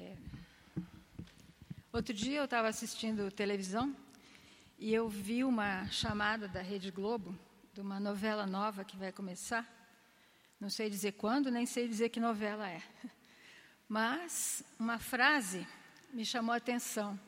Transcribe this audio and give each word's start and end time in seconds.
É... 0.00 0.16
Outro 1.92 2.14
dia 2.14 2.38
eu 2.38 2.44
estava 2.46 2.68
assistindo 2.68 3.30
televisão 3.30 3.94
e 4.78 4.94
eu 4.94 5.08
vi 5.10 5.44
uma 5.44 5.86
chamada 5.88 6.48
da 6.48 6.62
Rede 6.62 6.90
Globo 6.90 7.38
de 7.74 7.82
uma 7.82 8.00
novela 8.00 8.46
nova 8.46 8.82
que 8.82 8.96
vai 8.96 9.12
começar. 9.12 9.68
Não 10.58 10.70
sei 10.70 10.88
dizer 10.88 11.12
quando, 11.12 11.50
nem 11.50 11.66
sei 11.66 11.86
dizer 11.86 12.08
que 12.08 12.18
novela 12.18 12.66
é. 12.66 12.82
Mas 13.86 14.64
uma 14.78 14.98
frase 14.98 15.66
me 16.14 16.24
chamou 16.24 16.54
a 16.54 16.56
atenção. 16.56 17.20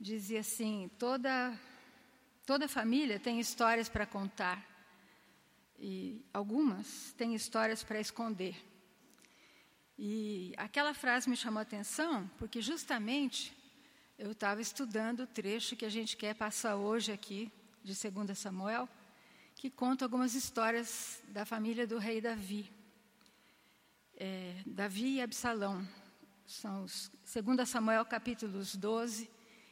Dizia 0.00 0.40
assim: 0.40 0.90
toda, 0.98 1.54
toda 2.46 2.66
família 2.68 3.20
tem 3.20 3.38
histórias 3.38 3.88
para 3.90 4.06
contar 4.06 4.66
e 5.78 6.24
algumas 6.32 7.12
têm 7.18 7.34
histórias 7.34 7.84
para 7.84 8.00
esconder. 8.00 8.71
E 10.04 10.52
aquela 10.56 10.92
frase 10.92 11.30
me 11.30 11.36
chamou 11.36 11.60
a 11.60 11.62
atenção 11.62 12.28
porque 12.36 12.60
justamente 12.60 13.56
eu 14.18 14.32
estava 14.32 14.60
estudando 14.60 15.20
o 15.20 15.26
trecho 15.28 15.76
que 15.76 15.84
a 15.84 15.88
gente 15.88 16.16
quer 16.16 16.34
passar 16.34 16.74
hoje 16.74 17.12
aqui, 17.12 17.52
de 17.84 17.94
2 18.10 18.36
Samuel, 18.36 18.88
que 19.54 19.70
conta 19.70 20.04
algumas 20.04 20.34
histórias 20.34 21.22
da 21.28 21.44
família 21.44 21.86
do 21.86 21.98
rei 21.98 22.20
Davi. 22.20 22.68
É, 24.16 24.60
Davi 24.66 25.18
e 25.18 25.22
Absalão. 25.22 25.86
São 26.48 26.82
os 26.82 27.08
2 27.32 27.68
Samuel 27.68 28.04
capítulos 28.04 28.74
12 28.74 29.30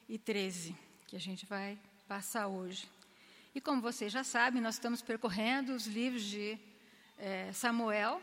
e 0.08 0.16
13, 0.16 0.76
que 1.08 1.16
a 1.16 1.20
gente 1.20 1.44
vai 1.44 1.76
passar 2.06 2.46
hoje. 2.46 2.88
E 3.52 3.60
como 3.60 3.82
vocês 3.82 4.12
já 4.12 4.22
sabem, 4.22 4.62
nós 4.62 4.76
estamos 4.76 5.02
percorrendo 5.02 5.74
os 5.74 5.88
livros 5.88 6.22
de 6.22 6.56
é, 7.18 7.52
Samuel, 7.52 8.22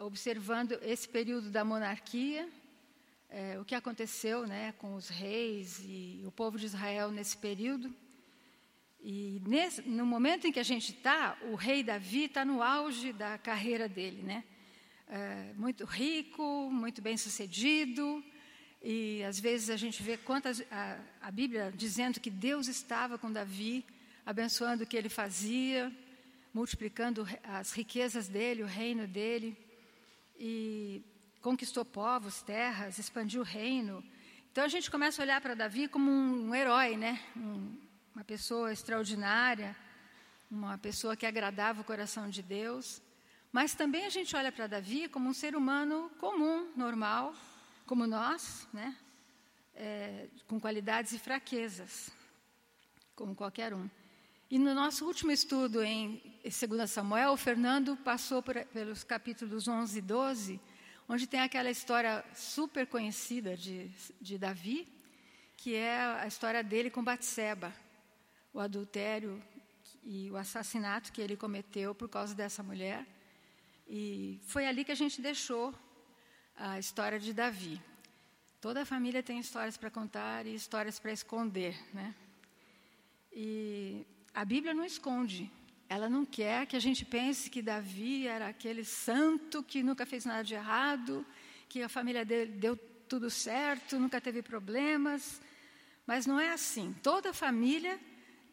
observando 0.00 0.78
esse 0.82 1.08
período 1.08 1.50
da 1.50 1.64
monarquia, 1.64 2.48
é, 3.28 3.58
o 3.60 3.64
que 3.64 3.74
aconteceu 3.74 4.46
né, 4.46 4.72
com 4.78 4.94
os 4.94 5.08
reis 5.08 5.80
e 5.84 6.22
o 6.26 6.32
povo 6.32 6.58
de 6.58 6.66
Israel 6.66 7.10
nesse 7.10 7.36
período. 7.36 7.94
E 9.02 9.40
nesse, 9.46 9.82
no 9.82 10.04
momento 10.04 10.46
em 10.46 10.52
que 10.52 10.58
a 10.58 10.64
gente 10.64 10.92
está, 10.92 11.36
o 11.50 11.54
rei 11.54 11.82
Davi 11.82 12.24
está 12.24 12.44
no 12.44 12.62
auge 12.62 13.12
da 13.12 13.38
carreira 13.38 13.88
dele, 13.88 14.22
né? 14.22 14.44
É, 15.08 15.52
muito 15.56 15.84
rico, 15.84 16.70
muito 16.70 17.02
bem 17.02 17.16
sucedido, 17.16 18.22
e 18.82 19.24
às 19.24 19.40
vezes 19.40 19.68
a 19.68 19.76
gente 19.76 20.02
vê 20.02 20.16
quantas 20.16 20.62
a, 20.70 20.98
a 21.20 21.30
Bíblia 21.30 21.72
dizendo 21.74 22.20
que 22.20 22.30
Deus 22.30 22.68
estava 22.68 23.18
com 23.18 23.32
Davi, 23.32 23.84
abençoando 24.24 24.84
o 24.84 24.86
que 24.86 24.96
ele 24.96 25.08
fazia, 25.08 25.92
multiplicando 26.54 27.26
as 27.42 27.72
riquezas 27.72 28.28
dele, 28.28 28.62
o 28.62 28.66
reino 28.66 29.06
dele 29.06 29.56
e 30.40 31.04
conquistou 31.42 31.84
povos, 31.84 32.40
terras, 32.40 32.98
expandiu 32.98 33.42
o 33.42 33.44
reino. 33.44 34.02
Então 34.50 34.64
a 34.64 34.68
gente 34.68 34.90
começa 34.90 35.20
a 35.20 35.24
olhar 35.24 35.40
para 35.40 35.54
Davi 35.54 35.86
como 35.86 36.10
um, 36.10 36.54
herói, 36.54 36.96
né? 36.96 37.20
Um, 37.36 37.76
uma 38.14 38.24
pessoa 38.24 38.72
extraordinária, 38.72 39.76
uma 40.50 40.78
pessoa 40.78 41.14
que 41.14 41.26
agradava 41.26 41.82
o 41.82 41.84
coração 41.84 42.30
de 42.30 42.42
Deus. 42.42 43.02
Mas 43.52 43.74
também 43.74 44.06
a 44.06 44.08
gente 44.08 44.34
olha 44.34 44.50
para 44.50 44.66
Davi 44.66 45.08
como 45.08 45.28
um 45.28 45.34
ser 45.34 45.54
humano 45.54 46.10
comum, 46.18 46.72
normal, 46.74 47.34
como 47.84 48.06
nós, 48.06 48.66
né? 48.72 48.96
É, 49.74 50.28
com 50.48 50.58
qualidades 50.58 51.12
e 51.12 51.18
fraquezas, 51.18 52.10
como 53.14 53.34
qualquer 53.34 53.74
um. 53.74 53.88
E 54.50 54.58
no 54.58 54.74
nosso 54.74 55.06
último 55.06 55.30
estudo 55.30 55.80
em 55.80 56.20
2 56.42 56.90
Samuel, 56.90 57.30
o 57.30 57.36
Fernando 57.36 57.96
passou 57.96 58.42
por, 58.42 58.56
pelos 58.64 59.04
capítulos 59.04 59.68
11 59.68 59.96
e 59.96 60.02
12, 60.02 60.60
onde 61.08 61.24
tem 61.28 61.38
aquela 61.38 61.70
história 61.70 62.24
super 62.34 62.84
conhecida 62.84 63.56
de, 63.56 63.88
de 64.20 64.36
Davi, 64.36 64.88
que 65.56 65.76
é 65.76 65.96
a 66.00 66.26
história 66.26 66.64
dele 66.64 66.90
com 66.90 67.04
Batseba, 67.04 67.72
o 68.52 68.58
adultério 68.58 69.40
e 70.02 70.28
o 70.32 70.36
assassinato 70.36 71.12
que 71.12 71.20
ele 71.20 71.36
cometeu 71.36 71.94
por 71.94 72.08
causa 72.08 72.34
dessa 72.34 72.60
mulher. 72.60 73.06
E 73.86 74.40
foi 74.42 74.66
ali 74.66 74.84
que 74.84 74.90
a 74.90 74.96
gente 74.96 75.22
deixou 75.22 75.72
a 76.56 76.76
história 76.76 77.20
de 77.20 77.32
Davi. 77.32 77.80
Toda 78.60 78.82
a 78.82 78.84
família 78.84 79.22
tem 79.22 79.38
histórias 79.38 79.76
para 79.76 79.92
contar 79.92 80.44
e 80.44 80.56
histórias 80.56 80.98
para 80.98 81.12
esconder, 81.12 81.78
né? 81.94 82.16
E 83.32 84.04
a 84.34 84.44
Bíblia 84.44 84.72
não 84.72 84.84
esconde. 84.84 85.50
Ela 85.88 86.08
não 86.08 86.24
quer 86.24 86.66
que 86.66 86.76
a 86.76 86.80
gente 86.80 87.04
pense 87.04 87.50
que 87.50 87.60
Davi 87.60 88.26
era 88.26 88.48
aquele 88.48 88.84
santo 88.84 89.62
que 89.62 89.82
nunca 89.82 90.06
fez 90.06 90.24
nada 90.24 90.44
de 90.44 90.54
errado, 90.54 91.26
que 91.68 91.82
a 91.82 91.88
família 91.88 92.24
dele 92.24 92.52
deu 92.52 92.76
tudo 93.08 93.28
certo, 93.28 93.98
nunca 93.98 94.20
teve 94.20 94.40
problemas. 94.40 95.40
Mas 96.06 96.26
não 96.26 96.38
é 96.38 96.52
assim. 96.52 96.94
Toda 97.02 97.32
família 97.32 97.98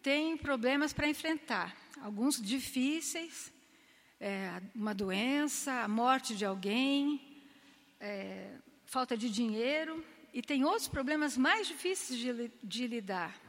tem 0.01 0.35
problemas 0.35 0.93
para 0.93 1.07
enfrentar. 1.07 1.75
Alguns 2.01 2.41
difíceis, 2.41 3.51
é, 4.19 4.61
uma 4.73 4.93
doença, 4.95 5.83
a 5.83 5.87
morte 5.87 6.35
de 6.35 6.43
alguém, 6.43 7.43
é, 7.99 8.55
falta 8.85 9.15
de 9.15 9.29
dinheiro, 9.29 10.03
e 10.33 10.41
tem 10.41 10.63
outros 10.63 10.87
problemas 10.87 11.37
mais 11.37 11.67
difíceis 11.67 12.19
de, 12.19 12.51
de 12.63 12.87
lidar 12.87 13.46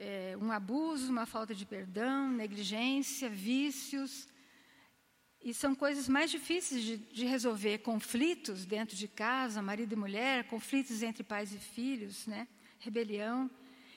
é, 0.00 0.34
um 0.40 0.50
abuso, 0.50 1.12
uma 1.12 1.26
falta 1.26 1.54
de 1.54 1.66
perdão, 1.66 2.32
negligência, 2.32 3.28
vícios. 3.28 4.26
E 5.42 5.52
são 5.52 5.74
coisas 5.74 6.08
mais 6.08 6.30
difíceis 6.30 6.82
de, 6.82 6.96
de, 6.96 7.26
resolver, 7.26 7.78
conflitos 7.78 8.64
dentro 8.64 8.96
de 8.96 9.06
casa, 9.06 9.60
marido 9.60 9.92
e 9.92 9.96
mulher, 9.96 10.44
conflitos 10.44 11.02
entre 11.02 11.22
pais 11.22 11.52
e 11.52 11.58
filhos, 11.58 12.26
né? 12.26 12.48
rebelião, 12.78 13.50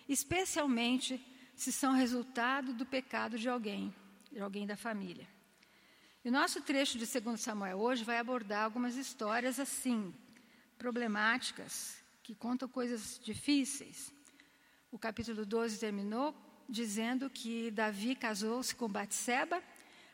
especialmente 0.08 1.26
se 1.56 1.72
são 1.72 1.94
resultado 1.94 2.74
do 2.74 2.86
pecado 2.86 3.40
de 3.40 3.48
alguém, 3.48 3.96
de 4.30 4.42
alguém 4.42 4.68
da 4.68 4.76
família. 4.76 5.28
E 6.24 6.28
o 6.28 6.32
nosso 6.32 6.62
trecho 6.62 6.98
de 6.98 7.06
2 7.06 7.40
Samuel 7.40 7.78
hoje 7.80 8.04
vai 8.04 8.18
abordar 8.18 8.64
algumas 8.66 8.98
histórias 8.98 9.58
assim, 9.58 10.14
problemáticas, 10.78 11.98
que 12.22 12.36
contam 12.36 12.68
coisas 12.68 13.20
difíceis. 13.24 14.14
O 14.94 15.00
capítulo 15.00 15.44
12 15.44 15.80
terminou 15.80 16.36
dizendo 16.70 17.28
que 17.28 17.72
Davi 17.72 18.16
casou-se 18.16 18.76
com 18.76 18.88
Batseba, 18.88 19.60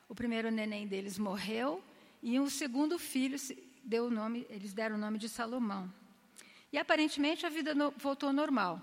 o 0.07 0.15
primeiro 0.15 0.49
neném 0.49 0.87
deles 0.87 1.17
morreu 1.17 1.83
e 2.23 2.39
o 2.39 2.49
segundo 2.49 2.97
filho 2.97 3.37
deu 3.83 4.05
o 4.05 4.09
nome, 4.09 4.47
eles 4.49 4.71
deram 4.71 4.95
o 4.95 4.97
nome 4.97 5.17
de 5.17 5.27
Salomão. 5.27 5.93
E 6.71 6.77
aparentemente 6.77 7.45
a 7.45 7.49
vida 7.49 7.75
no, 7.75 7.91
voltou 7.91 8.31
normal. 8.31 8.81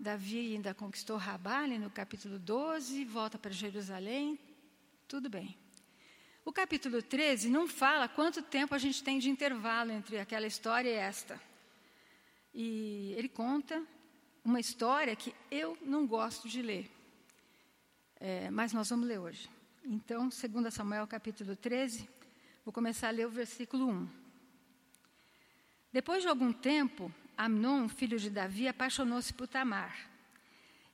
Davi 0.00 0.54
ainda 0.56 0.74
conquistou 0.74 1.16
Rabale 1.16 1.78
no 1.78 1.90
capítulo 1.90 2.40
12, 2.40 3.04
volta 3.04 3.38
para 3.38 3.52
Jerusalém, 3.52 4.36
tudo 5.06 5.30
bem. 5.30 5.56
O 6.44 6.52
capítulo 6.52 7.00
13 7.00 7.48
não 7.50 7.68
fala 7.68 8.08
quanto 8.08 8.42
tempo 8.42 8.74
a 8.74 8.78
gente 8.78 9.00
tem 9.00 9.20
de 9.20 9.30
intervalo 9.30 9.92
entre 9.92 10.18
aquela 10.18 10.48
história 10.48 10.90
e 10.90 10.94
esta. 10.94 11.40
E 12.52 13.14
ele 13.16 13.28
conta 13.28 13.80
uma 14.46 14.60
história 14.60 15.16
que 15.16 15.34
eu 15.50 15.76
não 15.82 16.06
gosto 16.06 16.48
de 16.48 16.62
ler, 16.62 16.88
é, 18.20 18.48
mas 18.48 18.72
nós 18.72 18.88
vamos 18.88 19.08
ler 19.08 19.18
hoje. 19.18 19.50
Então, 19.84 20.28
2 20.28 20.72
Samuel 20.72 21.04
capítulo 21.08 21.56
13, 21.56 22.08
vou 22.64 22.72
começar 22.72 23.08
a 23.08 23.10
ler 23.10 23.26
o 23.26 23.30
versículo 23.30 23.88
1. 23.88 24.08
Depois 25.92 26.22
de 26.22 26.28
algum 26.28 26.52
tempo, 26.52 27.12
Amnon, 27.36 27.88
filho 27.88 28.20
de 28.20 28.30
Davi, 28.30 28.68
apaixonou-se 28.68 29.34
por 29.34 29.48
Tamar. 29.48 29.96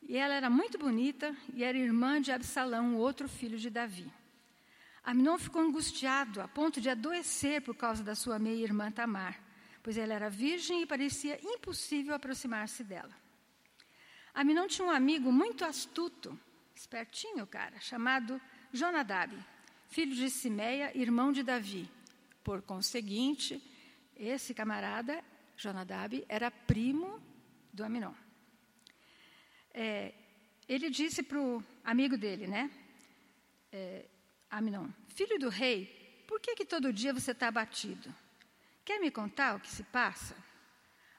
E 0.01 0.17
ela 0.17 0.33
era 0.33 0.49
muito 0.49 0.79
bonita 0.79 1.37
e 1.53 1.63
era 1.63 1.77
irmã 1.77 2.23
de 2.23 2.33
Absalão, 2.33 2.97
outro 2.97 3.29
filho 3.29 3.59
de 3.59 3.69
Davi. 3.69 4.11
Amnon 5.05 5.37
ficou 5.37 5.61
angustiado 5.61 6.41
a 6.41 6.49
ponto 6.49 6.81
de 6.81 6.89
adoecer 6.89 7.61
por 7.61 7.77
causa 7.77 8.03
da 8.03 8.15
sua 8.15 8.39
meia-irmã 8.39 8.91
Tamar, 8.91 9.39
pois 9.83 9.99
ela 9.99 10.15
era 10.15 10.31
virgem 10.31 10.81
e 10.81 10.87
parecia 10.87 11.39
impossível 11.43 12.15
aproximar-se 12.15 12.83
dela. 12.83 13.22
Aminon 14.35 14.67
tinha 14.67 14.87
um 14.87 14.91
amigo 14.91 15.31
muito 15.31 15.65
astuto, 15.65 16.39
espertinho, 16.75 17.47
cara, 17.47 17.79
chamado 17.81 18.41
Jonadab, 18.73 19.37
filho 19.89 20.15
de 20.15 20.31
Simeia, 20.31 20.97
irmão 20.97 21.33
de 21.33 21.43
Davi. 21.43 21.89
Por 22.43 22.63
conseguinte, 22.63 23.63
esse 24.17 24.55
camarada, 24.55 25.23
Jonadab, 25.57 26.25
era 26.29 26.51
primo 26.51 27.23
do 27.73 27.85
Aminon. 27.85 28.15
É, 29.75 30.15
ele 30.69 30.89
disse 30.89 31.23
para 31.23 31.39
o 31.39 31.63
amigo 31.85 32.17
dele, 32.17 32.47
né? 32.47 32.71
É, 33.71 34.07
Aminon, 34.51 34.89
filho 35.09 35.39
do 35.39 35.49
rei, 35.49 36.25
por 36.27 36.41
que, 36.41 36.55
que 36.55 36.65
todo 36.65 36.93
dia 36.93 37.13
você 37.13 37.33
está 37.33 37.49
abatido? 37.49 38.15
Quer 38.85 38.99
me 38.99 39.11
contar 39.11 39.57
o 39.57 39.61
que 39.61 39.71
se 39.71 39.85
passa? 39.85 40.35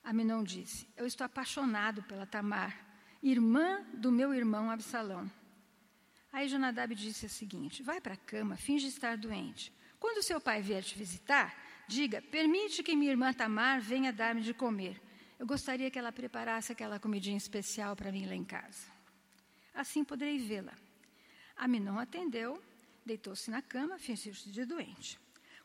Aminon 0.04 0.44
disse, 0.44 0.88
eu 0.98 1.06
estou 1.06 1.26
apaixonado 1.26 2.04
pela 2.04 2.26
Tamar, 2.26 2.93
irmã 3.24 3.82
do 3.94 4.12
meu 4.12 4.34
irmão 4.34 4.70
Absalão. 4.70 5.32
Aí 6.32 6.48
Jonadab 6.50 6.94
disse 6.94 7.26
o 7.26 7.30
seguinte: 7.30 7.82
Vai 7.82 8.02
para 8.02 8.16
a 8.16 8.18
cama, 8.18 8.58
finge 8.58 8.88
estar 8.88 9.16
doente. 9.18 9.72
Quando 10.00 10.22
seu 10.22 10.42
pai 10.42 10.62
vier 10.62 10.84
te 10.84 10.98
visitar, 10.98 11.56
diga: 11.88 12.22
permite 12.22 12.84
que 12.84 12.96
minha 12.96 13.12
irmã 13.12 13.32
Tamar 13.32 13.80
venha 13.80 14.12
dar-me 14.12 14.42
de 14.42 14.54
comer. 14.54 15.02
Eu 15.40 15.48
gostaria 15.48 15.90
que 15.90 15.98
ela 15.98 16.12
preparasse 16.12 16.72
aquela 16.72 17.00
comidinha 17.00 17.38
especial 17.38 17.96
para 17.96 18.12
mim 18.12 18.26
lá 18.26 18.36
em 18.36 18.44
casa. 18.44 18.92
Assim 19.74 20.04
poderei 20.04 20.38
vê-la. 20.38 20.74
Aminon 21.56 21.98
atendeu, 21.98 22.62
deitou-se 23.06 23.50
na 23.50 23.62
cama, 23.62 23.98
fingiu-se 23.98 24.50
de 24.50 24.66
doente. 24.66 25.20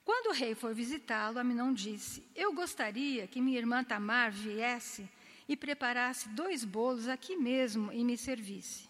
Quando 0.05 0.31
o 0.31 0.32
rei 0.32 0.55
foi 0.55 0.72
visitá-lo, 0.75 1.38
Aminon 1.38 1.72
disse: 1.72 2.26
Eu 2.34 2.52
gostaria 2.52 3.26
que 3.26 3.40
minha 3.40 3.58
irmã 3.58 3.82
Tamar 3.82 4.31
viesse 4.31 5.08
e 5.48 5.56
preparasse 5.56 6.28
dois 6.28 6.64
bolos 6.64 7.08
aqui 7.08 7.36
mesmo 7.36 7.92
e 7.92 8.04
me 8.04 8.16
servisse. 8.16 8.88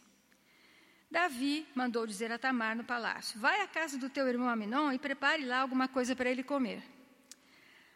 Davi 1.11 1.67
mandou 1.75 2.07
dizer 2.07 2.31
a 2.33 2.39
Tamar 2.39 2.77
no 2.77 2.85
palácio: 2.85 3.41
Vai 3.41 3.63
à 3.63 3.69
casa 3.69 3.97
do 3.97 4.11
teu 4.11 4.27
irmão 4.29 4.49
Aminon 4.49 4.93
e 4.93 4.99
prepare 4.99 5.45
lá 5.45 5.61
alguma 5.61 5.89
coisa 5.89 6.15
para 6.15 6.31
ele 6.31 6.43
comer. 6.43 6.83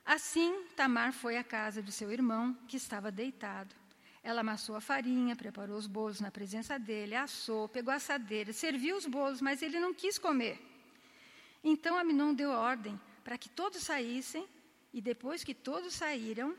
Assim, 0.05 0.65
Tamar 0.75 1.13
foi 1.13 1.37
à 1.37 1.45
casa 1.45 1.83
de 1.83 1.93
seu 1.93 2.11
irmão, 2.11 2.57
que 2.67 2.77
estava 2.77 3.13
deitado. 3.13 3.75
Ela 4.23 4.41
amassou 4.41 4.77
a 4.77 4.81
farinha, 4.81 5.37
preparou 5.37 5.77
os 5.77 5.87
bolos 5.87 6.21
na 6.21 6.31
presença 6.31 6.79
dele, 6.79 7.15
assou, 7.15 7.69
pegou 7.69 7.93
a 7.93 7.97
assadeira, 7.97 8.53
serviu 8.53 8.97
os 8.97 9.07
bolos, 9.07 9.41
mas 9.41 9.63
ele 9.63 9.79
não 9.79 9.93
quis 9.93 10.17
comer. 10.19 10.61
Então 11.63 11.99
Aminon 11.99 12.33
deu 12.33 12.51
ordem 12.51 12.99
para 13.23 13.37
que 13.37 13.49
todos 13.49 13.83
saíssem, 13.83 14.49
e 14.93 15.01
depois 15.01 15.43
que 15.43 15.55
todos 15.55 15.95
saíram, 15.95 16.57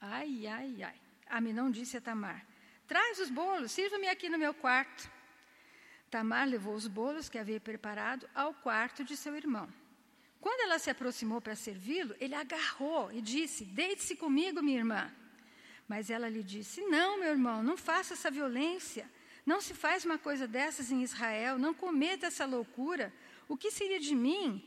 ai, 0.00 0.46
ai, 0.46 0.82
ai, 0.82 1.00
Aminon 1.30 1.70
disse 1.70 1.96
a 1.96 2.00
Tamar: 2.00 2.44
Traz 2.86 3.18
os 3.18 3.30
bolos, 3.30 3.72
sirva-me 3.72 4.08
aqui 4.08 4.28
no 4.28 4.38
meu 4.38 4.54
quarto. 4.54 5.10
Tamar 6.10 6.48
levou 6.48 6.74
os 6.74 6.86
bolos 6.86 7.28
que 7.28 7.38
havia 7.38 7.60
preparado 7.60 8.28
ao 8.34 8.54
quarto 8.54 9.04
de 9.04 9.16
seu 9.16 9.36
irmão. 9.36 9.68
Quando 10.40 10.60
ela 10.60 10.78
se 10.78 10.88
aproximou 10.88 11.40
para 11.40 11.54
servi-lo, 11.54 12.14
ele 12.20 12.34
agarrou 12.34 13.12
e 13.12 13.20
disse: 13.20 13.64
Deite-se 13.64 14.16
comigo, 14.16 14.62
minha 14.62 14.78
irmã. 14.78 15.12
Mas 15.86 16.10
ela 16.10 16.28
lhe 16.28 16.42
disse: 16.42 16.80
Não, 16.82 17.18
meu 17.18 17.30
irmão, 17.30 17.62
não 17.62 17.76
faça 17.76 18.14
essa 18.14 18.30
violência. 18.30 19.10
Não 19.44 19.60
se 19.60 19.74
faz 19.74 20.04
uma 20.04 20.18
coisa 20.18 20.46
dessas 20.46 20.90
em 20.90 21.02
Israel. 21.02 21.58
Não 21.58 21.74
cometa 21.74 22.26
essa 22.26 22.44
loucura. 22.44 23.12
O 23.48 23.56
que 23.56 23.70
seria 23.70 23.98
de 23.98 24.14
mim? 24.14 24.66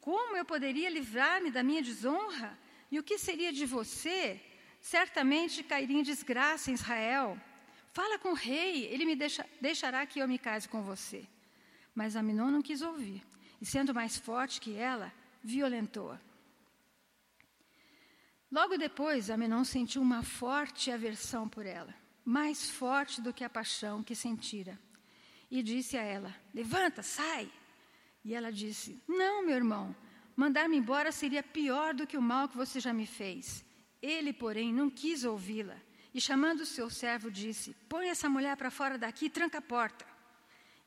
Como 0.00 0.36
eu 0.36 0.44
poderia 0.44 0.88
livrar-me 0.88 1.50
da 1.50 1.62
minha 1.62 1.82
desonra? 1.82 2.58
E 2.90 2.98
o 2.98 3.02
que 3.02 3.18
seria 3.18 3.52
de 3.52 3.66
você? 3.66 4.40
Certamente 4.80 5.62
cairia 5.62 5.98
em 5.98 6.02
desgraça 6.02 6.70
em 6.70 6.74
Israel. 6.74 7.38
Fala 7.92 8.18
com 8.18 8.30
o 8.30 8.34
rei, 8.34 8.86
ele 8.86 9.04
me 9.04 9.14
deixa, 9.14 9.46
deixará 9.60 10.06
que 10.06 10.20
eu 10.20 10.28
me 10.28 10.38
case 10.38 10.68
com 10.68 10.82
você. 10.82 11.26
Mas 11.94 12.16
Aminon 12.16 12.50
não 12.50 12.62
quis 12.62 12.82
ouvir, 12.82 13.22
e 13.60 13.66
sendo 13.66 13.92
mais 13.92 14.16
forte 14.16 14.60
que 14.60 14.76
ela, 14.76 15.12
violentou-a. 15.42 16.18
Logo 18.50 18.76
depois, 18.76 19.30
Aminon 19.30 19.64
sentiu 19.64 20.02
uma 20.02 20.22
forte 20.22 20.90
aversão 20.90 21.48
por 21.48 21.66
ela, 21.66 21.94
mais 22.24 22.70
forte 22.70 23.20
do 23.20 23.32
que 23.32 23.44
a 23.44 23.50
paixão 23.50 24.02
que 24.02 24.14
sentira. 24.14 24.78
E 25.50 25.62
disse 25.62 25.96
a 25.96 26.02
ela: 26.02 26.34
Levanta, 26.54 27.02
sai. 27.02 27.50
E 28.24 28.34
ela 28.34 28.52
disse: 28.52 29.02
Não, 29.06 29.44
meu 29.44 29.56
irmão, 29.56 29.94
mandar-me 30.36 30.76
embora 30.76 31.12
seria 31.12 31.42
pior 31.42 31.92
do 31.92 32.06
que 32.06 32.16
o 32.16 32.22
mal 32.22 32.48
que 32.48 32.56
você 32.56 32.80
já 32.80 32.92
me 32.92 33.06
fez. 33.06 33.64
Ele, 34.02 34.32
porém, 34.32 34.72
não 34.72 34.88
quis 34.88 35.24
ouvi-la. 35.24 35.76
E 36.12 36.20
chamando 36.20 36.60
o 36.60 36.66
seu 36.66 36.90
servo, 36.90 37.30
disse: 37.30 37.74
Põe 37.88 38.08
essa 38.08 38.28
mulher 38.28 38.56
para 38.56 38.70
fora 38.70 38.98
daqui 38.98 39.26
e 39.26 39.30
tranca 39.30 39.58
a 39.58 39.62
porta. 39.62 40.04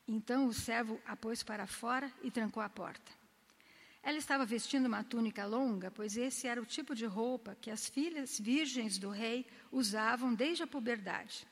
Então 0.06 0.46
o 0.46 0.52
servo 0.52 1.00
a 1.06 1.16
pôs 1.16 1.42
para 1.42 1.66
fora 1.66 2.12
e 2.22 2.30
trancou 2.30 2.62
a 2.62 2.68
porta. 2.68 3.12
Ela 4.02 4.18
estava 4.18 4.44
vestindo 4.44 4.84
uma 4.84 5.02
túnica 5.02 5.46
longa, 5.46 5.90
pois 5.90 6.18
esse 6.18 6.46
era 6.46 6.60
o 6.60 6.66
tipo 6.66 6.94
de 6.94 7.06
roupa 7.06 7.56
que 7.58 7.70
as 7.70 7.88
filhas 7.88 8.38
virgens 8.38 8.98
do 8.98 9.08
rei 9.08 9.46
usavam 9.72 10.34
desde 10.34 10.62
a 10.62 10.66
puberdade. 10.66 11.46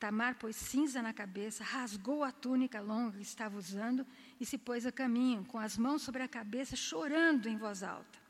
Tamar 0.00 0.34
pôs 0.34 0.56
cinza 0.56 1.00
na 1.00 1.12
cabeça, 1.12 1.62
rasgou 1.62 2.24
a 2.24 2.32
túnica 2.32 2.80
longa 2.80 3.16
que 3.16 3.22
estava 3.22 3.56
usando 3.56 4.04
e 4.40 4.44
se 4.44 4.58
pôs 4.58 4.84
a 4.84 4.90
caminho, 4.90 5.44
com 5.44 5.56
as 5.56 5.78
mãos 5.78 6.02
sobre 6.02 6.24
a 6.24 6.28
cabeça, 6.28 6.74
chorando 6.74 7.48
em 7.48 7.56
voz 7.56 7.84
alta. 7.84 8.23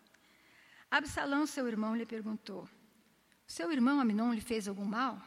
Absalão, 0.97 1.45
seu 1.45 1.67
irmão, 1.67 1.97
lhe 1.97 2.07
perguntou: 2.07 2.69
Seu 3.49 3.73
irmão 3.73 3.99
Aminon 3.99 4.33
lhe 4.33 4.41
fez 4.41 4.69
algum 4.69 4.85
mal? 4.85 5.21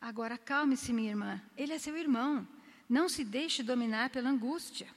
Agora 0.00 0.38
calme-se, 0.38 0.90
minha 0.90 1.10
irmã, 1.10 1.38
ele 1.54 1.74
é 1.74 1.78
seu 1.78 1.94
irmão. 1.94 2.48
Não 2.88 3.06
se 3.06 3.26
deixe 3.26 3.62
dominar 3.62 4.08
pela 4.08 4.30
angústia. 4.30 4.88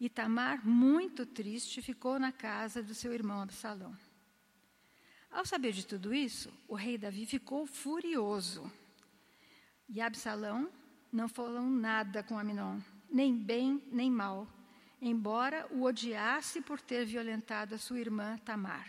E 0.00 0.08
Tamar, 0.08 0.66
muito 0.66 1.26
triste, 1.26 1.82
ficou 1.82 2.18
na 2.18 2.32
casa 2.32 2.82
do 2.82 2.94
seu 2.94 3.12
irmão 3.12 3.42
Absalão. 3.42 3.94
Ao 5.30 5.44
saber 5.44 5.72
de 5.72 5.86
tudo 5.86 6.14
isso, 6.14 6.50
o 6.66 6.74
rei 6.74 6.96
Davi 6.96 7.26
ficou 7.26 7.66
furioso. 7.66 8.72
E 9.90 10.00
Absalão 10.00 10.70
não 11.12 11.28
falou 11.28 11.60
nada 11.60 12.22
com 12.22 12.38
Aminon, 12.38 12.80
nem 13.10 13.36
bem 13.36 13.82
nem 13.92 14.10
mal, 14.10 14.48
embora 15.00 15.66
o 15.70 15.82
odiasse 15.82 16.60
por 16.60 16.80
ter 16.80 17.04
violentado 17.04 17.74
a 17.74 17.78
sua 17.78 18.00
irmã 18.00 18.38
Tamar. 18.38 18.88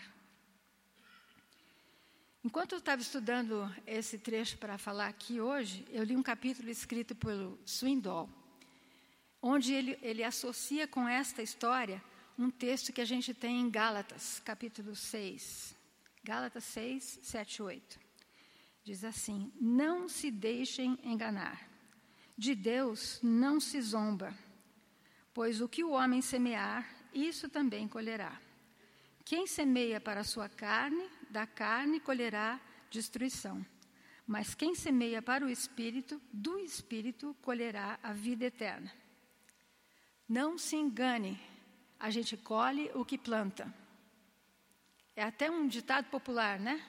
Enquanto 2.44 2.74
eu 2.74 2.78
estava 2.78 3.02
estudando 3.02 3.70
esse 3.86 4.18
trecho 4.18 4.58
para 4.58 4.78
falar 4.78 5.08
aqui 5.08 5.42
hoje, 5.42 5.86
eu 5.92 6.04
li 6.04 6.16
um 6.16 6.24
capítulo 6.24 6.70
escrito 6.70 7.14
pelo 7.14 7.60
Swindoll, 7.66 8.30
onde 9.42 9.74
ele, 9.74 10.00
ele 10.02 10.24
associa 10.24 10.88
com 10.88 11.08
esta 11.08 11.42
história 11.42 12.02
um 12.38 12.50
texto 12.50 12.94
que 12.94 13.02
a 13.02 13.06
gente 13.06 13.34
tem 13.34 13.60
em 13.60 13.70
Gálatas, 13.70 14.40
capítulo 14.46 14.96
6. 14.96 15.76
Gálatas 16.24 16.64
6, 16.66 17.20
7 17.24 17.64
8. 17.64 18.00
Diz 18.84 19.04
assim: 19.04 19.52
Não 19.60 20.08
se 20.08 20.32
deixem 20.32 20.98
enganar. 21.04 21.68
De 22.38 22.54
Deus 22.54 23.20
não 23.24 23.60
se 23.60 23.82
zomba, 23.82 24.34
pois 25.38 25.62
o 25.62 25.70
que 25.70 25.84
o 25.84 25.92
homem 25.92 26.20
semear, 26.20 26.84
isso 27.14 27.48
também 27.48 27.88
colherá. 27.88 28.42
Quem 29.24 29.46
semeia 29.46 30.02
para 30.02 30.22
a 30.22 30.24
sua 30.24 30.50
carne, 30.50 31.08
da 31.30 31.46
carne 31.46 32.00
colherá 32.00 32.60
destruição. 32.90 33.64
Mas 34.26 34.56
quem 34.56 34.74
semeia 34.74 35.22
para 35.22 35.46
o 35.46 35.50
espírito, 35.50 36.20
do 36.34 36.58
espírito 36.58 37.36
colherá 37.40 38.00
a 38.02 38.14
vida 38.14 38.46
eterna. 38.46 38.92
Não 40.28 40.58
se 40.58 40.76
engane, 40.76 41.40
a 42.00 42.10
gente 42.10 42.36
colhe 42.36 42.90
o 42.96 43.06
que 43.06 43.16
planta. 43.16 43.72
É 45.16 45.22
até 45.22 45.52
um 45.52 45.68
ditado 45.68 46.10
popular, 46.10 46.60
né? 46.60 46.84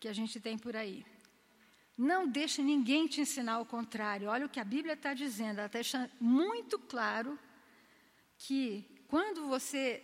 Que 0.00 0.08
a 0.08 0.12
gente 0.12 0.40
tem 0.40 0.58
por 0.58 0.74
aí. 0.74 1.06
Não 1.96 2.26
deixe 2.26 2.62
ninguém 2.62 3.06
te 3.06 3.20
ensinar 3.20 3.60
o 3.60 3.64
contrário. 3.64 4.28
Olha 4.28 4.46
o 4.46 4.48
que 4.48 4.58
a 4.58 4.64
Bíblia 4.64 4.94
está 4.94 5.14
dizendo. 5.14 5.58
Ela 5.58 5.66
está 5.66 5.78
deixando 5.78 6.10
muito 6.18 6.76
claro 6.76 7.38
que 8.40 8.86
quando 9.06 9.46
você 9.46 10.02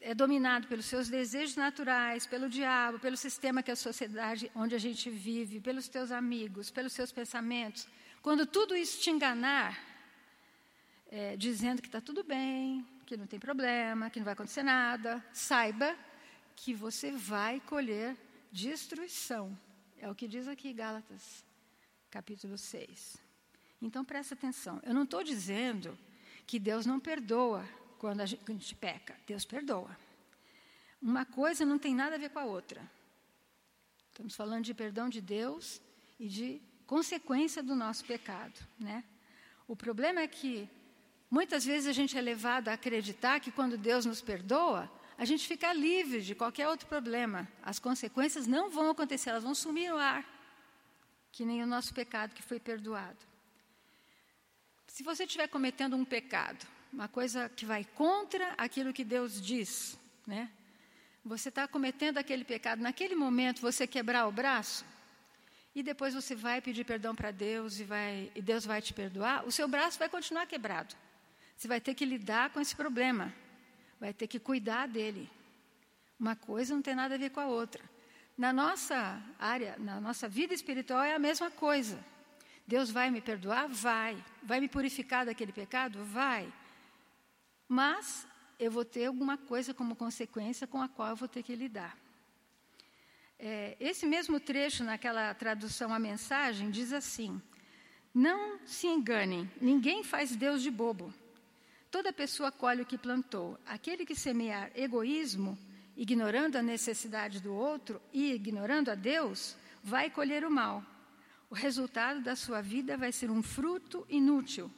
é 0.00 0.12
dominado 0.14 0.66
pelos 0.66 0.86
seus 0.86 1.08
desejos 1.08 1.56
naturais, 1.56 2.26
pelo 2.26 2.48
diabo, 2.48 2.98
pelo 2.98 3.16
sistema 3.16 3.62
que 3.62 3.70
é 3.70 3.74
a 3.74 3.76
sociedade 3.76 4.50
onde 4.54 4.74
a 4.74 4.78
gente 4.78 5.08
vive, 5.08 5.60
pelos 5.60 5.88
teus 5.88 6.10
amigos, 6.10 6.70
pelos 6.70 6.92
seus 6.92 7.12
pensamentos, 7.12 7.86
quando 8.20 8.44
tudo 8.44 8.74
isso 8.74 9.00
te 9.00 9.10
enganar, 9.10 9.78
é, 11.08 11.36
dizendo 11.36 11.80
que 11.80 11.86
está 11.86 12.00
tudo 12.00 12.24
bem, 12.24 12.84
que 13.06 13.16
não 13.16 13.26
tem 13.26 13.38
problema, 13.38 14.10
que 14.10 14.18
não 14.18 14.24
vai 14.24 14.34
acontecer 14.34 14.64
nada, 14.64 15.24
saiba 15.32 15.96
que 16.56 16.74
você 16.74 17.12
vai 17.12 17.60
colher 17.60 18.16
destruição. 18.50 19.56
É 19.96 20.10
o 20.10 20.14
que 20.14 20.26
diz 20.26 20.48
aqui 20.48 20.72
Gálatas, 20.72 21.44
capítulo 22.10 22.58
6. 22.58 23.16
Então 23.80 24.04
presta 24.04 24.34
atenção. 24.34 24.80
Eu 24.82 24.92
não 24.92 25.04
estou 25.04 25.22
dizendo 25.22 25.96
que 26.46 26.58
Deus 26.58 26.86
não 26.86 27.00
perdoa 27.00 27.68
quando 27.98 28.20
a 28.20 28.26
gente, 28.26 28.74
peca. 28.74 29.16
Deus 29.26 29.44
perdoa. 29.44 29.96
Uma 31.02 31.24
coisa 31.24 31.64
não 31.64 31.78
tem 31.78 31.94
nada 31.94 32.14
a 32.14 32.18
ver 32.18 32.30
com 32.30 32.38
a 32.38 32.44
outra. 32.44 32.80
Estamos 34.08 34.34
falando 34.34 34.64
de 34.64 34.72
perdão 34.72 35.08
de 35.08 35.20
Deus 35.20 35.80
e 36.18 36.28
de 36.28 36.62
consequência 36.86 37.62
do 37.62 37.74
nosso 37.74 38.04
pecado, 38.04 38.58
né? 38.78 39.04
O 39.66 39.74
problema 39.74 40.20
é 40.20 40.28
que 40.28 40.68
muitas 41.28 41.64
vezes 41.64 41.88
a 41.88 41.92
gente 41.92 42.16
é 42.16 42.20
levado 42.20 42.68
a 42.68 42.74
acreditar 42.74 43.40
que 43.40 43.50
quando 43.50 43.76
Deus 43.76 44.06
nos 44.06 44.22
perdoa, 44.22 44.90
a 45.18 45.24
gente 45.24 45.46
fica 45.46 45.72
livre 45.72 46.20
de 46.22 46.34
qualquer 46.34 46.68
outro 46.68 46.86
problema. 46.86 47.48
As 47.62 47.78
consequências 47.78 48.46
não 48.46 48.70
vão 48.70 48.90
acontecer, 48.90 49.30
elas 49.30 49.42
vão 49.42 49.54
sumir 49.54 49.90
no 49.90 49.98
ar, 49.98 50.24
que 51.32 51.44
nem 51.44 51.62
o 51.62 51.66
nosso 51.66 51.92
pecado 51.92 52.34
que 52.34 52.42
foi 52.42 52.60
perdoado. 52.60 53.18
Se 54.96 55.02
você 55.02 55.24
estiver 55.24 55.46
cometendo 55.46 55.94
um 55.94 56.06
pecado 56.06 56.66
uma 56.90 57.06
coisa 57.06 57.50
que 57.50 57.66
vai 57.66 57.84
contra 57.84 58.54
aquilo 58.56 58.94
que 58.94 59.04
Deus 59.04 59.42
diz, 59.42 59.94
né? 60.26 60.50
Você 61.22 61.50
está 61.50 61.68
cometendo 61.68 62.16
aquele 62.16 62.46
pecado, 62.46 62.80
naquele 62.80 63.14
momento 63.14 63.60
você 63.60 63.86
quebrar 63.86 64.26
o 64.26 64.32
braço 64.32 64.86
e 65.74 65.82
depois 65.82 66.14
você 66.14 66.34
vai 66.34 66.62
pedir 66.62 66.84
perdão 66.84 67.14
para 67.14 67.30
Deus 67.30 67.78
e, 67.78 67.84
vai, 67.84 68.32
e 68.34 68.40
Deus 68.40 68.64
vai 68.64 68.80
te 68.80 68.94
perdoar, 68.94 69.46
o 69.46 69.52
seu 69.52 69.68
braço 69.68 69.98
vai 69.98 70.08
continuar 70.08 70.46
quebrado. 70.46 70.96
Você 71.54 71.68
vai 71.68 71.78
ter 71.78 71.92
que 71.92 72.06
lidar 72.06 72.48
com 72.48 72.58
esse 72.58 72.74
problema, 72.74 73.34
vai 74.00 74.14
ter 74.14 74.26
que 74.26 74.38
cuidar 74.38 74.88
dele. 74.88 75.28
Uma 76.18 76.36
coisa 76.36 76.74
não 76.74 76.80
tem 76.80 76.94
nada 76.94 77.16
a 77.16 77.18
ver 77.18 77.28
com 77.28 77.40
a 77.40 77.46
outra. 77.46 77.84
Na 78.38 78.50
nossa 78.50 79.22
área, 79.38 79.76
na 79.76 80.00
nossa 80.00 80.26
vida 80.26 80.54
espiritual 80.54 81.04
é 81.04 81.14
a 81.14 81.18
mesma 81.18 81.50
coisa. 81.50 82.02
Deus 82.66 82.90
vai 82.90 83.10
me 83.10 83.20
perdoar? 83.20 83.68
Vai. 83.68 84.22
Vai 84.42 84.60
me 84.60 84.68
purificar 84.68 85.24
daquele 85.24 85.52
pecado? 85.52 86.04
Vai. 86.04 86.52
Mas 87.68 88.26
eu 88.58 88.70
vou 88.70 88.84
ter 88.84 89.06
alguma 89.06 89.36
coisa 89.36 89.72
como 89.72 89.94
consequência 89.94 90.66
com 90.66 90.80
a 90.80 90.88
qual 90.88 91.10
eu 91.10 91.16
vou 91.16 91.28
ter 91.28 91.42
que 91.42 91.54
lidar. 91.54 91.96
É, 93.38 93.76
esse 93.78 94.06
mesmo 94.06 94.40
trecho, 94.40 94.82
naquela 94.82 95.32
tradução 95.34 95.92
a 95.92 95.98
mensagem, 95.98 96.70
diz 96.70 96.92
assim: 96.92 97.40
Não 98.14 98.58
se 98.64 98.86
enganem, 98.86 99.50
ninguém 99.60 100.02
faz 100.02 100.34
Deus 100.34 100.62
de 100.62 100.70
bobo. 100.70 101.12
Toda 101.90 102.12
pessoa 102.12 102.50
colhe 102.50 102.82
o 102.82 102.86
que 102.86 102.98
plantou. 102.98 103.58
Aquele 103.66 104.04
que 104.04 104.14
semear 104.14 104.70
egoísmo, 104.74 105.56
ignorando 105.96 106.56
a 106.56 106.62
necessidade 106.62 107.40
do 107.40 107.54
outro 107.54 108.00
e 108.12 108.32
ignorando 108.32 108.90
a 108.90 108.94
Deus, 108.94 109.56
vai 109.82 110.10
colher 110.10 110.44
o 110.44 110.50
mal. 110.50 110.82
O 111.48 111.54
resultado 111.54 112.20
da 112.20 112.34
sua 112.34 112.60
vida 112.60 112.96
vai 112.96 113.12
ser 113.12 113.30
um 113.30 113.42
fruto 113.42 114.06
inútil. 114.08 114.70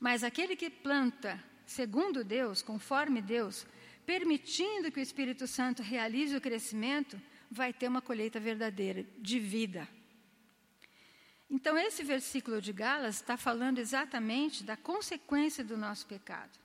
Mas 0.00 0.24
aquele 0.24 0.56
que 0.56 0.68
planta 0.68 1.42
segundo 1.66 2.24
Deus, 2.24 2.62
conforme 2.62 3.22
Deus, 3.22 3.66
permitindo 4.04 4.90
que 4.90 5.00
o 5.00 5.02
Espírito 5.02 5.46
Santo 5.46 5.82
realize 5.82 6.36
o 6.36 6.40
crescimento, 6.40 7.20
vai 7.50 7.72
ter 7.72 7.88
uma 7.88 8.02
colheita 8.02 8.38
verdadeira 8.38 9.04
de 9.18 9.38
vida. 9.38 9.88
Então, 11.48 11.78
esse 11.78 12.02
versículo 12.02 12.60
de 12.60 12.72
Galas 12.72 13.16
está 13.16 13.36
falando 13.36 13.78
exatamente 13.78 14.64
da 14.64 14.76
consequência 14.76 15.62
do 15.62 15.76
nosso 15.76 16.06
pecado. 16.06 16.58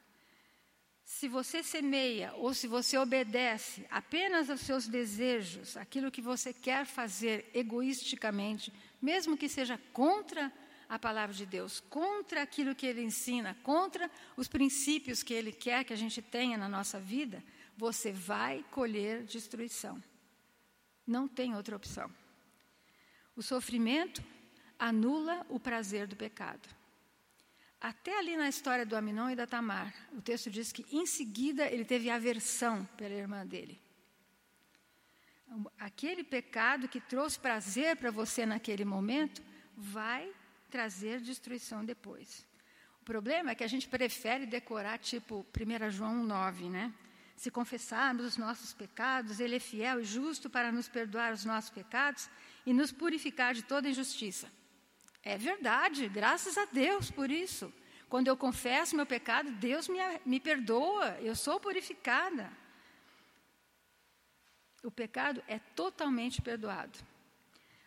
Se 1.03 1.27
você 1.27 1.63
semeia 1.63 2.33
ou 2.35 2.53
se 2.53 2.67
você 2.67 2.97
obedece 2.97 3.85
apenas 3.89 4.49
aos 4.49 4.61
seus 4.61 4.87
desejos, 4.87 5.75
aquilo 5.75 6.11
que 6.11 6.21
você 6.21 6.53
quer 6.53 6.85
fazer 6.85 7.49
egoisticamente, 7.53 8.71
mesmo 9.01 9.37
que 9.37 9.49
seja 9.49 9.79
contra 9.93 10.51
a 10.87 10.97
palavra 10.97 11.35
de 11.35 11.45
Deus, 11.45 11.79
contra 11.79 12.41
aquilo 12.41 12.73
que 12.73 12.85
ele 12.87 13.03
ensina, 13.03 13.55
contra 13.61 14.09
os 14.35 14.47
princípios 14.47 15.21
que 15.21 15.33
ele 15.33 15.51
quer 15.51 15.83
que 15.83 15.93
a 15.93 15.95
gente 15.95 16.21
tenha 16.21 16.57
na 16.57 16.67
nossa 16.67 16.99
vida, 16.99 17.43
você 17.77 18.11
vai 18.11 18.65
colher 18.71 19.23
destruição. 19.23 20.03
Não 21.05 21.27
tem 21.27 21.55
outra 21.55 21.75
opção. 21.75 22.11
O 23.35 23.41
sofrimento 23.41 24.23
anula 24.77 25.45
o 25.49 25.59
prazer 25.59 26.07
do 26.07 26.15
pecado. 26.15 26.67
Até 27.79 28.17
ali 28.19 28.35
na 28.35 28.49
história 28.49 28.85
do 28.85 28.95
Aminon 28.95 29.29
e 29.29 29.35
da 29.35 29.47
Tamar, 29.47 29.93
o 30.11 30.21
texto 30.21 30.49
diz 30.49 30.71
que 30.71 30.85
em 30.91 31.05
seguida 31.05 31.65
ele 31.65 31.85
teve 31.85 32.09
aversão 32.09 32.83
pela 32.97 33.13
irmã 33.13 33.45
dele. 33.45 33.79
Aquele 35.79 36.23
pecado 36.23 36.87
que 36.87 36.99
trouxe 36.99 37.39
prazer 37.39 37.95
para 37.97 38.11
você 38.11 38.45
naquele 38.45 38.85
momento 38.85 39.41
vai 39.75 40.31
trazer 40.69 41.21
destruição 41.21 41.83
depois. 41.83 42.45
O 43.01 43.05
problema 43.05 43.51
é 43.51 43.55
que 43.55 43.63
a 43.63 43.67
gente 43.67 43.87
prefere 43.87 44.45
decorar 44.45 44.99
tipo 44.99 45.45
1 45.55 45.89
João 45.89 46.23
9, 46.23 46.69
né? 46.69 46.93
Se 47.35 47.49
confessarmos 47.49 48.25
os 48.25 48.37
nossos 48.37 48.73
pecados, 48.73 49.39
Ele 49.39 49.55
é 49.55 49.59
fiel 49.59 50.01
e 50.01 50.03
justo 50.03 50.49
para 50.49 50.71
nos 50.71 50.87
perdoar 50.87 51.33
os 51.33 51.45
nossos 51.45 51.69
pecados 51.69 52.29
e 52.65 52.73
nos 52.73 52.91
purificar 52.91 53.53
de 53.53 53.63
toda 53.63 53.89
injustiça. 53.89 54.51
É 55.23 55.37
verdade, 55.37 56.07
graças 56.09 56.57
a 56.57 56.65
Deus 56.65 57.09
por 57.09 57.31
isso. 57.31 57.73
Quando 58.09 58.27
eu 58.27 58.37
confesso 58.37 58.95
meu 58.95 59.05
pecado, 59.05 59.51
Deus 59.51 59.87
me, 59.87 59.99
me 60.25 60.39
perdoa, 60.39 61.17
eu 61.21 61.35
sou 61.35 61.59
purificada. 61.59 62.51
O 64.83 64.91
pecado 64.91 65.43
é 65.47 65.59
totalmente 65.75 66.41
perdoado. 66.41 66.97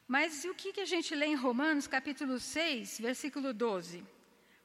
Mas 0.07 0.45
e 0.45 0.51
o 0.51 0.55
que, 0.55 0.73
que 0.73 0.81
a 0.81 0.87
gente 0.87 1.15
lê 1.15 1.27
em 1.27 1.35
Romanos, 1.35 1.87
capítulo 1.87 2.39
6, 2.39 3.01
versículo 3.01 3.55
12? 3.55 4.05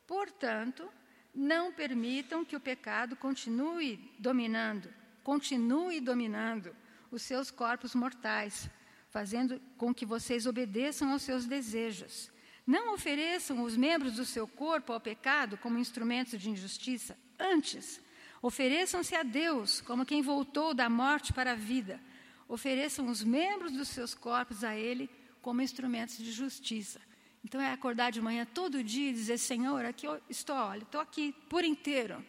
Portanto, 0.05 0.89
não 1.33 1.71
permitam 1.71 2.43
que 2.43 2.55
o 2.55 2.59
pecado 2.59 3.15
continue 3.15 4.13
dominando, 4.17 4.93
continue 5.23 6.01
dominando 6.01 6.75
os 7.11 7.21
seus 7.21 7.49
corpos 7.49 7.95
mortais, 7.95 8.69
fazendo 9.09 9.61
com 9.77 9.93
que 9.93 10.05
vocês 10.05 10.45
obedeçam 10.45 11.11
aos 11.11 11.21
seus 11.21 11.45
desejos. 11.45 12.31
Não 12.65 12.93
ofereçam 12.93 13.63
os 13.63 13.77
membros 13.77 14.15
do 14.15 14.25
seu 14.25 14.45
corpo 14.47 14.91
ao 14.91 14.99
pecado 14.99 15.57
como 15.57 15.77
instrumentos 15.77 16.41
de 16.41 16.49
injustiça. 16.49 17.17
Antes, 17.39 18.01
ofereçam-se 18.41 19.15
a 19.15 19.23
Deus 19.23 19.79
como 19.79 20.05
quem 20.05 20.21
voltou 20.21 20.73
da 20.73 20.89
morte 20.89 21.31
para 21.31 21.53
a 21.53 21.55
vida. 21.55 22.01
Ofereçam 22.47 23.07
os 23.07 23.23
membros 23.23 23.71
dos 23.73 23.89
seus 23.89 24.13
corpos 24.13 24.63
a 24.63 24.75
Ele 24.75 25.09
como 25.41 25.61
instrumentos 25.61 26.17
de 26.17 26.31
justiça. 26.31 27.01
Então 27.43 27.61
é 27.61 27.71
acordar 27.71 28.11
de 28.11 28.21
manhã 28.21 28.45
todo 28.45 28.83
dia 28.83 29.09
e 29.09 29.13
dizer: 29.13 29.37
Senhor, 29.37 29.85
aqui 29.85 30.05
eu 30.05 30.21
estou, 30.29 30.55
olha, 30.55 30.83
estou 30.83 31.01
aqui 31.01 31.33
por 31.49 31.63
inteiro. 31.63 32.25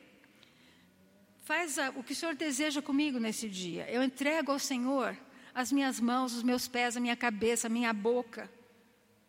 Faz 1.43 1.79
a, 1.79 1.91
o 1.91 2.05
que 2.05 2.13
o 2.13 2.17
Senhor 2.17 2.35
deseja 2.35 2.83
comigo 2.83 3.19
nesse 3.19 3.49
dia. 3.49 3.89
Eu 3.91 4.03
entrego 4.03 4.53
ao 4.53 4.59
Senhor 4.59 5.17
as 5.55 5.73
minhas 5.73 5.99
mãos, 5.99 6.35
os 6.35 6.43
meus 6.43 6.69
pés, 6.69 6.97
a 6.97 7.01
minha 7.01 7.17
cabeça, 7.17 7.67
a 7.67 7.71
minha 7.71 7.93
boca, 7.93 8.51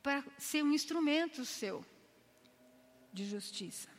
para 0.03 0.23
ser 0.37 0.63
um 0.63 0.73
instrumento 0.73 1.45
seu 1.45 1.83
de 3.11 3.25
justiça. 3.25 3.89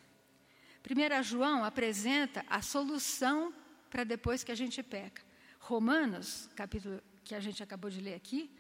1 0.89 1.23
João 1.23 1.65
apresenta 1.65 2.45
a 2.49 2.63
solução 2.63 3.53
para 3.91 4.05
depois 4.05 4.45
que 4.45 4.53
a 4.53 4.55
gente 4.55 4.83
peca. 4.83 5.23
Romanos, 5.71 6.51
capítulo 6.57 7.01
que 7.23 7.33
a 7.33 7.39
gente 7.39 7.63
acabou 7.63 7.89
de 7.89 8.01
ler 8.01 8.15
aqui, 8.15 8.51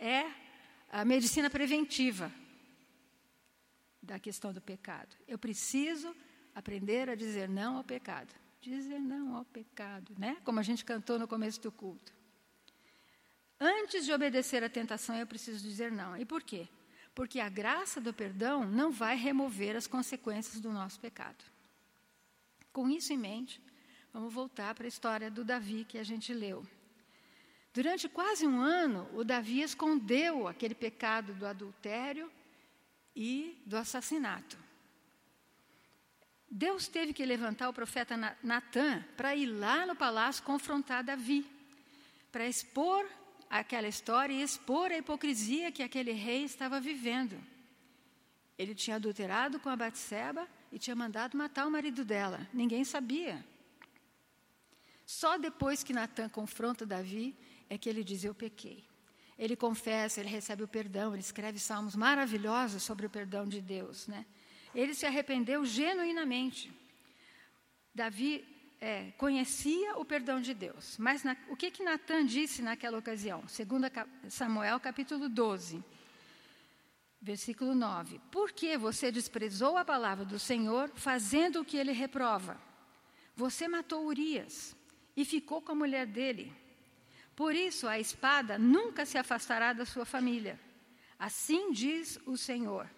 é 0.00 0.28
a 0.90 1.04
medicina 1.04 1.48
preventiva 1.48 2.32
da 4.02 4.18
questão 4.18 4.52
do 4.52 4.60
pecado. 4.60 5.16
Eu 5.28 5.38
preciso 5.38 6.12
aprender 6.56 7.08
a 7.08 7.14
dizer 7.14 7.48
não 7.48 7.76
ao 7.76 7.84
pecado. 7.84 8.34
Dizer 8.60 8.98
não 8.98 9.36
ao 9.36 9.44
pecado, 9.44 10.12
né? 10.18 10.38
Como 10.44 10.58
a 10.58 10.62
gente 10.64 10.84
cantou 10.84 11.20
no 11.20 11.28
começo 11.28 11.60
do 11.60 11.70
culto. 11.70 12.12
Antes 13.60 14.04
de 14.04 14.12
obedecer 14.12 14.64
à 14.64 14.68
tentação, 14.68 15.14
eu 15.14 15.26
preciso 15.26 15.62
dizer 15.62 15.92
não. 15.92 16.16
E 16.16 16.24
por 16.24 16.42
quê? 16.42 16.66
Porque 17.14 17.38
a 17.38 17.48
graça 17.48 18.00
do 18.00 18.12
perdão 18.12 18.66
não 18.66 18.90
vai 18.90 19.16
remover 19.16 19.76
as 19.76 19.86
consequências 19.86 20.60
do 20.60 20.72
nosso 20.72 20.98
pecado. 20.98 21.44
Com 22.72 22.90
isso 22.90 23.12
em 23.12 23.16
mente, 23.16 23.60
vamos 24.16 24.32
voltar 24.32 24.74
para 24.74 24.86
a 24.86 24.88
história 24.88 25.30
do 25.30 25.44
Davi 25.44 25.84
que 25.84 25.98
a 25.98 26.02
gente 26.02 26.32
leu. 26.32 26.66
Durante 27.74 28.08
quase 28.08 28.46
um 28.46 28.58
ano, 28.58 29.06
o 29.12 29.22
Davi 29.22 29.60
escondeu 29.60 30.48
aquele 30.48 30.74
pecado 30.74 31.34
do 31.34 31.44
adultério 31.44 32.32
e 33.14 33.60
do 33.66 33.76
assassinato. 33.76 34.56
Deus 36.50 36.88
teve 36.88 37.12
que 37.12 37.26
levantar 37.26 37.68
o 37.68 37.74
profeta 37.74 38.16
Natã 38.42 39.04
para 39.18 39.36
ir 39.36 39.44
lá 39.44 39.84
no 39.84 39.94
palácio 39.94 40.42
confrontar 40.44 41.04
Davi, 41.04 41.44
para 42.32 42.48
expor 42.48 43.06
aquela 43.50 43.86
história 43.86 44.32
e 44.32 44.42
expor 44.42 44.90
a 44.92 44.96
hipocrisia 44.96 45.70
que 45.70 45.82
aquele 45.82 46.12
rei 46.12 46.42
estava 46.44 46.80
vivendo. 46.80 47.38
Ele 48.56 48.74
tinha 48.74 48.96
adulterado 48.96 49.60
com 49.60 49.68
a 49.68 49.76
Batseba 49.76 50.48
e 50.72 50.78
tinha 50.78 50.96
mandado 50.96 51.36
matar 51.36 51.66
o 51.66 51.70
marido 51.70 52.02
dela. 52.02 52.48
Ninguém 52.54 52.82
sabia. 52.82 53.44
Só 55.06 55.38
depois 55.38 55.84
que 55.84 55.92
Natã 55.92 56.28
confronta 56.28 56.84
Davi, 56.84 57.36
é 57.70 57.78
que 57.78 57.88
ele 57.88 58.02
diz: 58.02 58.24
Eu 58.24 58.34
pequei. 58.34 58.84
Ele 59.38 59.54
confessa, 59.54 60.20
ele 60.20 60.28
recebe 60.28 60.64
o 60.64 60.68
perdão, 60.68 61.12
ele 61.12 61.20
escreve 61.20 61.58
salmos 61.58 61.94
maravilhosos 61.94 62.82
sobre 62.82 63.06
o 63.06 63.10
perdão 63.10 63.46
de 63.46 63.60
Deus. 63.60 64.08
Né? 64.08 64.24
Ele 64.74 64.94
se 64.94 65.06
arrependeu 65.06 65.64
genuinamente. 65.64 66.72
Davi 67.94 68.44
é, 68.80 69.10
conhecia 69.12 69.96
o 69.96 70.04
perdão 70.04 70.40
de 70.40 70.54
Deus. 70.54 70.96
Mas 70.98 71.22
na, 71.22 71.36
o 71.48 71.56
que, 71.56 71.70
que 71.70 71.84
Natan 71.84 72.26
disse 72.26 72.62
naquela 72.62 72.98
ocasião? 72.98 73.40
2 73.40 74.32
Samuel 74.32 74.78
capítulo 74.80 75.28
12, 75.28 75.82
versículo 77.20 77.74
9. 77.74 78.20
Por 78.30 78.52
que 78.52 78.76
você 78.76 79.10
desprezou 79.10 79.76
a 79.76 79.84
palavra 79.84 80.24
do 80.24 80.38
Senhor, 80.38 80.90
fazendo 80.94 81.60
o 81.60 81.64
que 81.64 81.76
ele 81.76 81.92
reprova? 81.92 82.60
Você 83.34 83.68
matou 83.68 84.06
Urias 84.06 84.75
e 85.16 85.24
ficou 85.24 85.62
com 85.62 85.72
a 85.72 85.76
mulher 85.76 86.06
dele. 86.06 86.52
Por 87.34 87.54
isso 87.54 87.86
a 87.86 87.98
espada 87.98 88.58
nunca 88.58 89.06
se 89.06 89.18
afastará 89.18 89.72
da 89.72 89.84
sua 89.84 90.04
família. 90.04 90.58
Assim 91.18 91.72
diz 91.72 92.18
o 92.26 92.36
Senhor. 92.36 92.88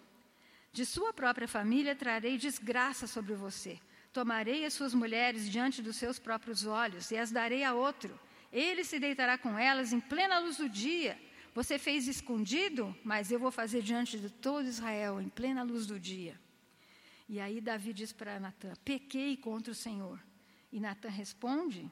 De 0.71 0.85
sua 0.85 1.11
própria 1.13 1.47
família 1.47 1.95
trarei 1.95 2.37
desgraça 2.37 3.07
sobre 3.07 3.33
você. 3.33 3.79
Tomarei 4.11 4.65
as 4.65 4.73
suas 4.73 4.93
mulheres 4.93 5.49
diante 5.49 5.81
dos 5.81 5.95
seus 5.95 6.19
próprios 6.19 6.65
olhos 6.65 7.11
e 7.11 7.17
as 7.17 7.31
darei 7.31 7.63
a 7.63 7.73
outro. 7.73 8.19
Ele 8.51 8.83
se 8.83 8.99
deitará 8.99 9.37
com 9.37 9.57
elas 9.57 9.93
em 9.93 9.99
plena 9.99 10.39
luz 10.39 10.57
do 10.57 10.67
dia. 10.67 11.19
Você 11.53 11.77
fez 11.77 12.07
escondido, 12.07 12.95
mas 13.03 13.31
eu 13.31 13.39
vou 13.39 13.51
fazer 13.51 13.81
diante 13.81 14.19
de 14.19 14.29
todo 14.29 14.67
Israel, 14.67 15.19
em 15.19 15.29
plena 15.29 15.63
luz 15.63 15.85
do 15.85 15.99
dia. 15.99 16.39
E 17.27 17.39
aí 17.39 17.61
Davi 17.61 17.93
diz 17.93 18.11
para 18.11 18.39
Natan: 18.39 18.73
Pequei 18.83 19.37
contra 19.37 19.71
o 19.71 19.75
Senhor. 19.75 20.19
E 20.71 20.79
Natan 20.79 21.09
responde: 21.09 21.89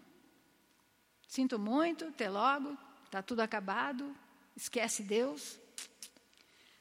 Sinto 1.27 1.59
muito, 1.59 2.05
até 2.05 2.29
logo, 2.29 2.77
está 3.05 3.21
tudo 3.21 3.41
acabado, 3.41 4.15
esquece 4.55 5.03
Deus. 5.03 5.59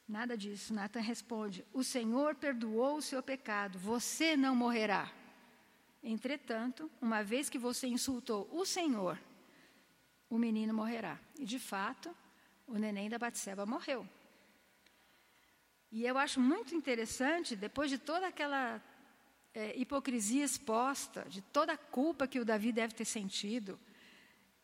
Nada 0.09 0.37
disso. 0.37 0.73
Natan 0.73 1.01
responde: 1.01 1.65
O 1.73 1.83
Senhor 1.83 2.37
perdoou 2.37 2.97
o 2.97 3.03
seu 3.03 3.23
pecado, 3.23 3.79
você 3.79 4.37
não 4.37 4.55
morrerá. 4.55 5.11
Entretanto, 6.03 6.89
uma 7.01 7.25
vez 7.25 7.51
que 7.51 7.59
você 7.59 7.89
insultou 7.89 8.49
o 8.53 8.65
Senhor, 8.65 9.19
o 10.31 10.39
menino 10.39 10.73
morrerá. 10.73 11.19
E 11.37 11.45
de 11.45 11.59
fato, 11.59 12.15
o 12.67 12.79
neném 12.79 13.09
da 13.09 13.19
Batseba 13.19 13.67
morreu. 13.67 14.09
E 15.91 16.05
eu 16.05 16.17
acho 16.17 16.41
muito 16.41 16.75
interessante, 16.75 17.57
depois 17.57 17.91
de 17.91 17.99
toda 17.99 18.29
aquela 18.29 18.81
é, 19.55 19.77
hipocrisia 19.77 20.45
exposta, 20.45 21.25
de 21.29 21.41
toda 21.41 21.73
a 21.73 21.79
culpa 21.79 22.29
que 22.29 22.39
o 22.39 22.45
Davi 22.45 22.71
deve 22.71 22.95
ter 22.95 23.05
sentido, 23.05 23.79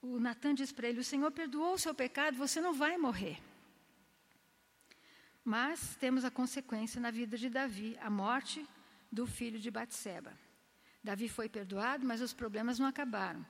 o 0.02 0.18
Natan 0.18 0.54
diz 0.54 0.72
para 0.72 0.88
ele: 0.88 1.00
O 1.00 1.04
Senhor 1.04 1.30
perdoou 1.30 1.74
o 1.74 1.78
seu 1.78 1.94
pecado, 1.94 2.36
você 2.36 2.60
não 2.60 2.74
vai 2.74 2.98
morrer. 2.98 3.38
Mas 5.44 5.96
temos 5.96 6.24
a 6.24 6.30
consequência 6.30 7.00
na 7.00 7.10
vida 7.10 7.38
de 7.38 7.48
Davi, 7.48 7.96
a 8.00 8.10
morte 8.10 8.66
do 9.10 9.26
filho 9.26 9.58
de 9.58 9.70
Batseba. 9.70 10.32
Davi 11.02 11.28
foi 11.28 11.48
perdoado, 11.48 12.04
mas 12.04 12.20
os 12.20 12.32
problemas 12.32 12.78
não 12.78 12.86
acabaram. 12.86 13.44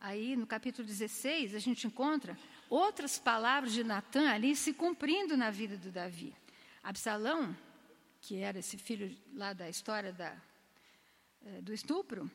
Aí, 0.00 0.36
no 0.36 0.46
capítulo 0.46 0.86
16, 0.86 1.54
a 1.54 1.58
gente 1.58 1.86
encontra 1.86 2.38
outras 2.68 3.18
palavras 3.18 3.72
de 3.72 3.82
Natan 3.82 4.30
ali 4.30 4.54
se 4.54 4.72
cumprindo 4.72 5.36
na 5.36 5.50
vida 5.50 5.76
do 5.76 5.90
Davi. 5.90 6.34
Absalão, 6.82 7.56
que 8.20 8.36
era 8.36 8.58
esse 8.58 8.76
filho 8.76 9.16
lá 9.34 9.52
da 9.52 9.68
história 9.68 10.12
da, 10.12 10.36
eh, 11.44 11.60
do 11.62 11.72
estupro, 11.72 12.30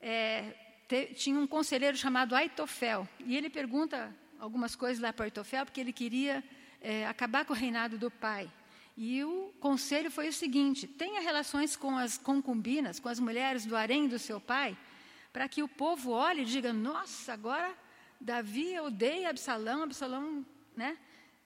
é, 0.00 0.65
te, 0.88 1.06
tinha 1.14 1.38
um 1.38 1.46
conselheiro 1.46 1.96
chamado 1.96 2.34
Aitofel. 2.34 3.08
E 3.24 3.36
ele 3.36 3.50
pergunta 3.50 4.14
algumas 4.38 4.76
coisas 4.76 5.02
lá 5.02 5.12
para 5.12 5.26
Aitofel, 5.26 5.64
porque 5.64 5.80
ele 5.80 5.92
queria 5.92 6.42
é, 6.80 7.06
acabar 7.06 7.44
com 7.44 7.52
o 7.52 7.56
reinado 7.56 7.98
do 7.98 8.10
pai. 8.10 8.50
E 8.96 9.22
o 9.24 9.52
conselho 9.60 10.10
foi 10.10 10.28
o 10.28 10.32
seguinte: 10.32 10.86
tenha 10.86 11.20
relações 11.20 11.76
com 11.76 11.96
as 11.96 12.16
concubinas, 12.16 12.98
com 12.98 13.08
as 13.08 13.20
mulheres 13.20 13.66
do 13.66 13.76
harém 13.76 14.08
do 14.08 14.18
seu 14.18 14.40
pai, 14.40 14.76
para 15.32 15.48
que 15.48 15.62
o 15.62 15.68
povo 15.68 16.12
olhe 16.12 16.42
e 16.42 16.46
diga: 16.46 16.72
nossa, 16.72 17.32
agora 17.32 17.74
Davi 18.20 18.78
odeia 18.80 19.28
Absalão, 19.28 19.82
Absalão 19.82 20.46
né, 20.74 20.96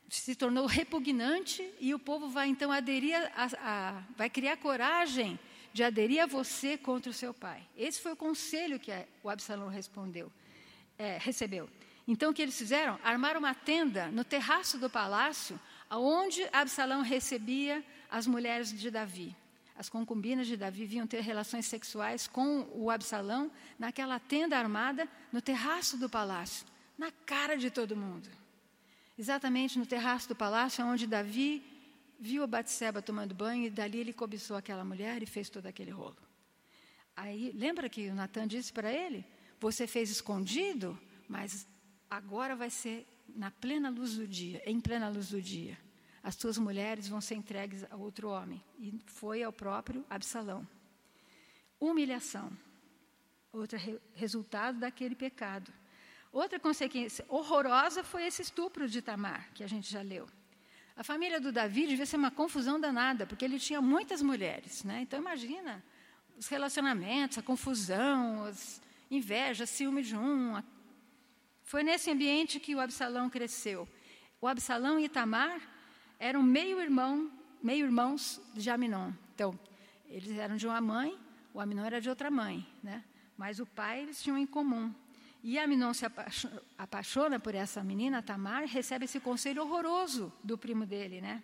se 0.09 0.35
tornou 0.35 0.67
repugnante 0.67 1.69
e 1.81 1.93
o 1.95 1.99
povo 1.99 2.29
vai 2.29 2.49
então 2.49 2.71
aderir, 2.71 3.17
a, 3.35 3.49
a, 3.63 4.03
vai 4.17 4.31
criar 4.31 4.57
coragem 4.57 5.39
de 5.73 5.83
aderir 5.83 6.23
a 6.23 6.27
você 6.27 6.77
contra 6.77 7.11
o 7.11 7.15
seu 7.15 7.33
pai. 7.33 7.63
Esse 7.77 8.01
foi 8.01 8.13
o 8.13 8.17
conselho 8.17 8.79
que 8.79 8.93
o 9.23 9.31
Absalão 9.31 9.69
respondeu, 9.69 10.33
é, 10.99 11.19
recebeu. 11.19 11.69
Então 12.07 12.31
o 12.31 12.35
que 12.35 12.43
eles 12.43 12.59
fizeram? 12.59 12.99
Armaram 13.05 13.39
uma 13.39 13.55
tenda 13.55 14.09
no 14.09 14.25
terraço 14.25 14.79
do 14.79 14.91
palácio 14.91 15.59
aonde 15.89 16.49
Absalão 16.53 17.03
recebia 17.03 17.85
as 18.11 18.27
mulheres 18.27 18.73
de 18.73 18.91
Davi. 18.91 19.37
As 19.77 19.89
concubinas 19.89 20.47
de 20.47 20.57
Davi 20.57 20.85
vinham 20.85 21.07
ter 21.07 21.21
relações 21.21 21.67
sexuais 21.67 22.27
com 22.27 22.69
o 22.75 22.91
Absalão 22.91 23.51
naquela 23.79 24.19
tenda 24.19 24.59
armada 24.59 25.09
no 25.33 25.41
terraço 25.41 25.97
do 25.97 26.09
palácio, 26.09 26.67
na 26.99 27.11
cara 27.25 27.57
de 27.57 27.71
todo 27.71 27.97
mundo. 27.97 28.29
Exatamente 29.19 29.79
no 29.79 29.87
terraço 29.87 30.29
do 30.29 30.37
palácio, 30.37 30.85
onde 30.85 31.07
Davi 31.07 31.63
viu 32.21 32.43
a 32.43 32.47
Batseba 32.47 33.01
tomando 33.01 33.35
banho 33.35 33.67
e 33.67 33.71
dali 33.71 33.99
ele 33.99 34.13
cobiçou 34.13 34.57
aquela 34.57 34.85
mulher 34.85 35.23
e 35.23 35.27
fez 35.27 35.49
todo 35.49 35.67
aquele 35.67 35.91
rolo. 35.91 36.19
Aí, 37.17 37.51
lembra 37.53 37.89
que 37.89 38.09
o 38.09 38.15
Natan 38.15 38.47
disse 38.47 38.73
para 38.73 38.93
ele: 38.93 39.25
Você 39.59 39.87
fez 39.87 40.11
escondido, 40.11 40.99
mas 41.27 41.67
agora 42.09 42.55
vai 42.55 42.71
ser 42.71 43.07
na 43.35 43.51
plena 43.51 43.89
luz 43.89 44.17
do 44.17 44.27
dia, 44.27 44.63
em 44.67 44.81
plena 44.81 45.09
luz 45.09 45.31
do 45.31 45.41
dia, 45.41 45.79
as 46.23 46.37
tuas 46.37 46.59
mulheres 46.59 47.09
vão 47.09 47.21
ser 47.21 47.35
entregues 47.35 47.85
a 47.91 47.97
outro 47.97 48.29
homem. 48.29 48.63
E 48.79 49.01
foi 49.07 49.43
ao 49.43 49.53
próprio 49.53 50.05
Absalão. 50.09 50.67
Humilhação. 51.79 52.53
Outro 53.53 53.79
re 53.79 53.99
resultado 54.15 54.79
daquele 54.79 55.15
pecado. 55.15 55.73
Outra 56.31 56.61
consequência 56.61 57.25
horrorosa 57.29 58.05
foi 58.05 58.27
esse 58.27 58.43
estupro 58.43 58.89
de 58.89 59.03
Tamar, 59.03 59.51
que 59.55 59.65
a 59.65 59.67
gente 59.67 59.91
já 59.91 60.03
leu. 60.03 60.29
A 61.01 61.03
família 61.03 61.41
do 61.41 61.51
Davi 61.51 61.87
devia 61.87 62.05
ser 62.05 62.19
uma 62.19 62.31
confusão 62.31 62.79
danada, 62.79 63.25
porque 63.25 63.43
ele 63.43 63.59
tinha 63.59 63.81
muitas 63.81 64.21
mulheres. 64.21 64.85
Né? 64.85 65.01
Então, 65.01 65.19
imagina 65.19 65.83
os 66.37 66.47
relacionamentos, 66.47 67.39
a 67.39 67.43
confusão, 67.43 68.45
as 68.45 68.83
invejas, 69.11 69.71
ciúme 69.71 70.03
de 70.03 70.15
um, 70.15 70.63
foi 71.63 71.83
nesse 71.83 72.11
ambiente 72.11 72.61
que 72.61 72.75
o 72.75 72.81
Absalão 72.81 73.31
cresceu. 73.31 73.89
O 74.43 74.47
Absalão 74.47 75.01
e 75.01 75.07
Itamar 75.07 75.59
eram 76.19 76.43
meio-irmão, 76.43 77.33
meio-irmãos 77.63 78.39
de 78.53 78.69
Aminon. 78.69 79.11
Então, 79.35 79.59
eles 80.07 80.37
eram 80.37 80.57
de 80.57 80.67
uma 80.67 80.83
mãe, 80.83 81.19
o 81.55 81.61
Aminon 81.63 81.87
era 81.87 81.99
de 81.99 82.11
outra 82.11 82.31
mãe, 82.31 82.67
né? 82.83 83.03
Mas 83.39 83.59
o 83.59 83.65
pai 83.65 84.03
eles 84.03 84.23
tinham 84.23 84.37
em 84.37 84.47
comum. 84.47 84.95
E 85.43 85.59
Aminon 85.59 85.95
se 85.95 86.05
apaixona 86.77 87.41
por 87.41 87.55
essa 87.55 87.83
menina, 87.83 88.23
Tamar, 88.23 88.65
recebe 88.65 89.07
esse 89.07 89.19
conselho 89.21 89.63
horroroso 89.63 90.33
do 90.45 90.59
primo 90.59 90.85
dele, 90.85 91.21
né? 91.21 91.43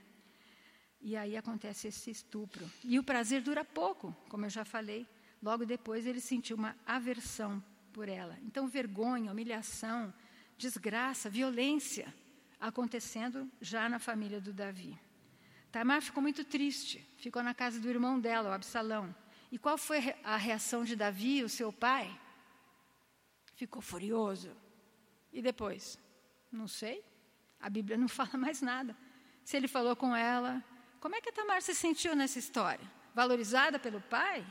E 1.00 1.16
aí 1.16 1.36
acontece 1.36 1.88
esse 1.88 2.10
estupro. 2.10 2.70
E 2.84 2.98
o 2.98 3.02
prazer 3.02 3.40
dura 3.40 3.64
pouco, 3.64 4.14
como 4.28 4.44
eu 4.44 4.50
já 4.50 4.64
falei. 4.64 5.06
Logo 5.42 5.64
depois 5.64 6.06
ele 6.06 6.20
sentiu 6.20 6.56
uma 6.56 6.76
aversão 6.86 7.62
por 7.92 8.08
ela. 8.08 8.36
Então, 8.42 8.66
vergonha, 8.66 9.32
humilhação, 9.32 10.12
desgraça, 10.58 11.30
violência 11.30 12.12
acontecendo 12.60 13.50
já 13.60 13.88
na 13.88 13.98
família 13.98 14.40
do 14.40 14.52
Davi. 14.52 14.98
Tamar 15.70 16.02
ficou 16.02 16.22
muito 16.22 16.44
triste, 16.44 17.06
ficou 17.16 17.42
na 17.42 17.54
casa 17.54 17.78
do 17.78 17.88
irmão 17.88 18.18
dela, 18.18 18.50
o 18.50 18.52
Absalão. 18.52 19.14
E 19.52 19.58
qual 19.58 19.78
foi 19.78 20.14
a 20.24 20.36
reação 20.36 20.84
de 20.84 20.96
Davi, 20.96 21.44
o 21.44 21.48
seu 21.48 21.72
pai? 21.72 22.10
Ficou 23.56 23.82
furioso. 23.82 24.56
E 25.32 25.42
depois? 25.42 25.98
Não 26.52 26.68
sei. 26.68 27.04
A 27.58 27.68
Bíblia 27.68 27.98
não 27.98 28.06
fala 28.20 28.38
mais 28.38 28.62
nada. 28.62 28.96
Se 29.44 29.56
ele 29.56 29.66
falou 29.66 29.96
com 29.96 30.14
ela, 30.14 30.64
como 31.00 31.16
é 31.16 31.20
que 31.20 31.32
Tamar 31.32 31.60
se 31.60 31.74
sentiu 31.74 32.14
nessa 32.14 32.38
história? 32.38 32.88
Valorizada 33.14 33.78
pelo 33.78 34.00
pai? 34.00 34.46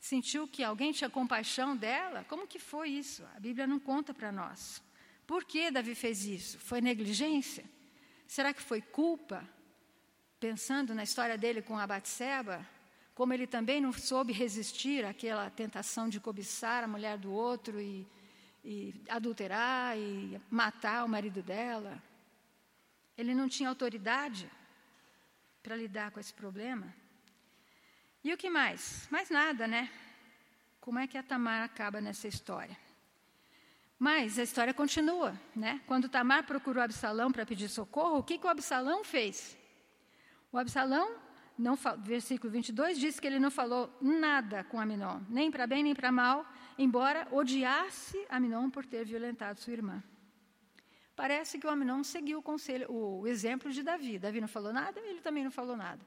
sentiu 0.00 0.48
que 0.48 0.64
alguém 0.64 0.92
tinha 0.92 1.10
compaixão 1.10 1.76
dela? 1.76 2.24
Como 2.24 2.46
que 2.46 2.58
foi 2.58 2.88
isso? 2.88 3.22
A 3.36 3.38
Bíblia 3.38 3.66
não 3.66 3.78
conta 3.78 4.14
para 4.14 4.32
nós. 4.32 4.82
Por 5.26 5.44
que 5.44 5.70
Davi 5.70 5.94
fez 5.94 6.24
isso? 6.24 6.58
Foi 6.58 6.80
negligência? 6.80 7.64
Será 8.26 8.54
que 8.54 8.62
foi 8.62 8.80
culpa? 8.80 9.46
Pensando 10.40 10.94
na 10.94 11.02
história 11.02 11.36
dele 11.36 11.60
com 11.60 11.78
a 11.78 11.86
Batseba, 11.86 12.66
como 13.14 13.34
ele 13.34 13.46
também 13.46 13.80
não 13.80 13.92
soube 13.92 14.32
resistir 14.32 15.04
àquela 15.04 15.50
tentação 15.50 16.08
de 16.08 16.18
cobiçar 16.18 16.82
a 16.82 16.88
mulher 16.88 17.18
do 17.18 17.30
outro 17.30 17.78
e, 17.78 18.08
e 18.64 18.94
adulterar 19.08 19.96
e 19.96 20.40
matar 20.50 21.04
o 21.04 21.08
marido 21.08 21.42
dela. 21.42 22.02
Ele 23.16 23.34
não 23.34 23.48
tinha 23.48 23.68
autoridade 23.68 24.50
para 25.62 25.76
lidar 25.76 26.10
com 26.10 26.20
esse 26.20 26.32
problema. 26.32 26.92
E 28.22 28.32
o 28.32 28.36
que 28.36 28.50
mais? 28.50 29.08
Mais 29.10 29.30
nada, 29.30 29.66
né? 29.66 29.90
Como 30.80 30.98
é 30.98 31.06
que 31.06 31.18
a 31.18 31.22
Tamar 31.22 31.64
acaba 31.64 32.00
nessa 32.00 32.28
história? 32.28 32.76
Mas 33.98 34.38
a 34.38 34.42
história 34.42 34.72
continua, 34.72 35.38
né? 35.54 35.80
Quando 35.86 36.08
Tamar 36.08 36.44
procurou 36.44 36.82
Absalão 36.82 37.30
para 37.30 37.44
pedir 37.44 37.68
socorro, 37.68 38.18
o 38.18 38.22
que, 38.22 38.38
que 38.38 38.46
o 38.46 38.50
Absalão 38.50 39.04
fez? 39.04 39.58
O 40.50 40.58
Absalão, 40.58 41.16
não, 41.58 41.76
versículo 41.98 42.50
22, 42.50 42.98
diz 42.98 43.20
que 43.20 43.26
ele 43.26 43.38
não 43.38 43.50
falou 43.50 43.94
nada 44.00 44.64
com 44.64 44.80
Aminon, 44.80 45.20
nem 45.28 45.50
para 45.50 45.66
bem 45.66 45.82
nem 45.82 45.94
para 45.94 46.10
mal, 46.10 46.46
embora 46.78 47.26
odiasse 47.30 48.24
Aminon 48.28 48.70
por 48.70 48.84
ter 48.86 49.04
violentado 49.04 49.60
sua 49.60 49.72
irmã. 49.72 50.02
Parece 51.14 51.58
que 51.58 51.66
o 51.66 51.70
Aminon 51.70 52.02
seguiu 52.02 52.38
o, 52.38 52.42
conselho, 52.42 52.90
o 52.90 53.26
exemplo 53.26 53.70
de 53.70 53.82
Davi. 53.82 54.18
Davi 54.18 54.40
não 54.40 54.48
falou 54.48 54.72
nada, 54.72 55.00
ele 55.00 55.20
também 55.20 55.44
não 55.44 55.50
falou 55.50 55.76
nada 55.76 56.00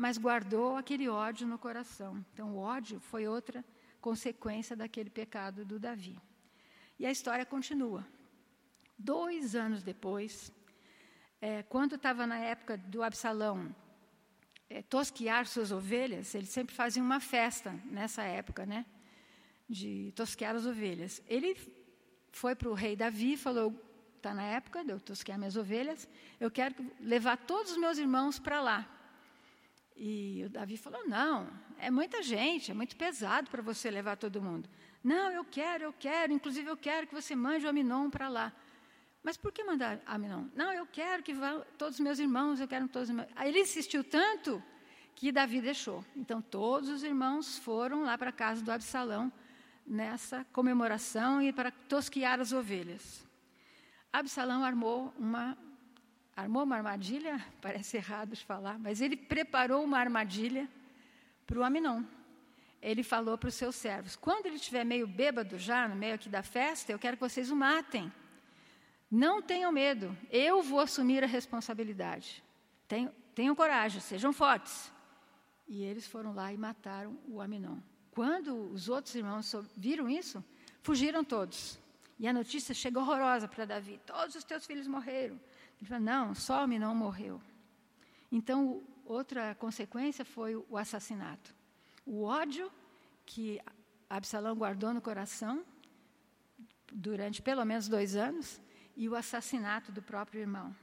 mas 0.00 0.16
guardou 0.16 0.78
aquele 0.78 1.10
ódio 1.10 1.46
no 1.46 1.58
coração. 1.58 2.24
Então, 2.32 2.54
o 2.54 2.56
ódio 2.56 2.98
foi 2.98 3.28
outra 3.28 3.62
consequência 4.00 4.74
daquele 4.74 5.10
pecado 5.10 5.62
do 5.62 5.78
Davi. 5.78 6.18
E 6.98 7.04
a 7.04 7.10
história 7.10 7.44
continua. 7.44 8.02
Dois 8.98 9.54
anos 9.54 9.82
depois, 9.82 10.50
é, 11.38 11.62
quando 11.64 11.96
estava 11.96 12.26
na 12.26 12.38
época 12.38 12.78
do 12.78 13.02
Absalão 13.02 13.76
é, 14.70 14.80
tosquiar 14.80 15.46
suas 15.46 15.70
ovelhas, 15.70 16.34
ele 16.34 16.46
sempre 16.46 16.74
fazia 16.74 17.02
uma 17.02 17.20
festa 17.20 17.70
nessa 17.84 18.22
época, 18.22 18.64
né? 18.64 18.86
De 19.70 20.12
tosquear 20.16 20.56
as 20.56 20.66
ovelhas. 20.66 21.22
Ele 21.28 21.56
foi 22.32 22.56
para 22.56 22.68
o 22.68 22.74
rei 22.74 22.96
Davi 22.96 23.34
e 23.34 23.36
falou: 23.36 23.72
está 24.16 24.34
na 24.34 24.42
época 24.42 24.84
de 24.84 24.90
eu 24.90 25.00
tosquear 25.00 25.38
minhas 25.38 25.56
ovelhas, 25.56 26.08
eu 26.38 26.50
quero 26.50 26.74
levar 27.00 27.36
todos 27.36 27.72
os 27.72 27.78
meus 27.78 27.96
irmãos 27.96 28.38
para 28.38 28.60
lá. 28.60 28.88
E 29.96 30.42
o 30.46 30.48
Davi 30.48 30.76
falou: 30.76 31.06
Não, 31.06 31.48
é 31.78 31.90
muita 31.90 32.22
gente, 32.22 32.70
é 32.70 32.74
muito 32.74 32.96
pesado 32.96 33.50
para 33.50 33.62
você 33.62 33.90
levar 33.90 34.16
todo 34.16 34.42
mundo. 34.42 34.68
Não, 35.02 35.30
eu 35.30 35.44
quero, 35.44 35.84
eu 35.84 35.92
quero, 35.92 36.32
inclusive 36.32 36.68
eu 36.68 36.76
quero 36.76 37.06
que 37.06 37.14
você 37.14 37.34
mande 37.34 37.64
o 37.64 37.68
Aminon 37.68 38.10
para 38.10 38.28
lá. 38.28 38.52
Mas 39.22 39.36
por 39.36 39.52
que 39.52 39.62
mandar 39.64 40.00
Aminon? 40.06 40.46
Não, 40.54 40.72
eu 40.72 40.86
quero 40.86 41.22
que 41.22 41.32
vá 41.32 41.60
todos 41.78 41.94
os 41.94 42.00
meus 42.00 42.18
irmãos, 42.18 42.60
eu 42.60 42.68
quero 42.68 42.88
todos 42.88 43.10
os 43.10 43.14
meus... 43.14 43.28
Aí 43.36 43.50
ele 43.50 43.60
insistiu 43.60 44.02
tanto 44.02 44.62
que 45.14 45.30
Davi 45.30 45.60
deixou. 45.60 46.04
Então 46.16 46.40
todos 46.40 46.88
os 46.88 47.02
irmãos 47.02 47.58
foram 47.58 48.02
lá 48.02 48.16
para 48.16 48.30
a 48.30 48.32
casa 48.32 48.62
do 48.62 48.72
Absalão 48.72 49.30
nessa 49.90 50.46
comemoração 50.52 51.42
e 51.42 51.52
para 51.52 51.70
tosquiar 51.70 52.40
as 52.40 52.52
ovelhas. 52.52 53.26
Absalão 54.12 54.64
armou 54.64 55.12
uma 55.18 55.58
armou 56.36 56.62
uma 56.62 56.76
armadilha, 56.76 57.44
parece 57.60 57.98
errado 57.98 58.30
de 58.30 58.44
falar, 58.44 58.78
mas 58.78 59.02
ele 59.02 59.16
preparou 59.16 59.84
uma 59.84 59.98
armadilha 59.98 60.66
para 61.46 61.58
o 61.58 61.64
Aminon 61.64 62.02
ele 62.82 63.02
falou 63.02 63.36
para 63.36 63.48
os 63.48 63.54
seus 63.54 63.76
servos: 63.76 64.16
quando 64.16 64.46
ele 64.46 64.56
estiver 64.56 64.84
meio 64.84 65.06
bêbado 65.06 65.58
já, 65.58 65.86
no 65.88 65.94
meio 65.94 66.14
aqui 66.14 66.28
da 66.28 66.42
festa, 66.42 66.92
eu 66.92 66.98
quero 66.98 67.16
que 67.16 67.22
vocês 67.22 67.50
o 67.50 67.56
matem. 67.56 68.12
Não 69.10 69.42
tenham 69.42 69.72
medo, 69.72 70.16
eu 70.30 70.62
vou 70.62 70.80
assumir 70.80 71.22
a 71.24 71.26
responsabilidade. 71.26 72.42
Tenham, 72.86 73.12
tenham 73.34 73.54
coragem, 73.54 74.00
sejam 74.00 74.32
fortes. 74.32 74.92
E 75.66 75.82
eles 75.82 76.06
foram 76.06 76.32
lá 76.32 76.52
e 76.52 76.56
mataram 76.56 77.18
o 77.28 77.40
Aminon. 77.40 77.78
Quando 78.10 78.72
os 78.72 78.88
outros 78.88 79.14
irmãos 79.14 79.54
viram 79.76 80.08
isso, 80.08 80.44
fugiram 80.82 81.22
todos. 81.24 81.78
E 82.18 82.26
a 82.26 82.32
notícia 82.32 82.74
chegou 82.74 83.02
horrorosa 83.02 83.48
para 83.48 83.64
Davi: 83.64 84.00
todos 84.04 84.34
os 84.34 84.44
teus 84.44 84.66
filhos 84.66 84.86
morreram. 84.86 85.40
Ele 85.78 85.88
falou: 85.88 86.04
não, 86.04 86.34
só 86.34 86.62
Aminon 86.62 86.94
morreu. 86.94 87.40
Então, 88.30 88.82
outra 89.04 89.54
consequência 89.54 90.24
foi 90.24 90.54
o 90.56 90.76
assassinato 90.76 91.54
o 92.10 92.24
ódio 92.24 92.70
que 93.24 93.60
Absalão 94.08 94.56
guardou 94.56 94.92
no 94.92 95.00
coração 95.00 95.64
durante 96.92 97.40
pelo 97.40 97.64
menos 97.64 97.86
dois 97.86 98.16
anos 98.16 98.60
e 98.96 99.08
o 99.08 99.14
assassinato 99.14 99.92
do 99.92 100.02
próprio 100.02 100.40
irmão. 100.40 100.74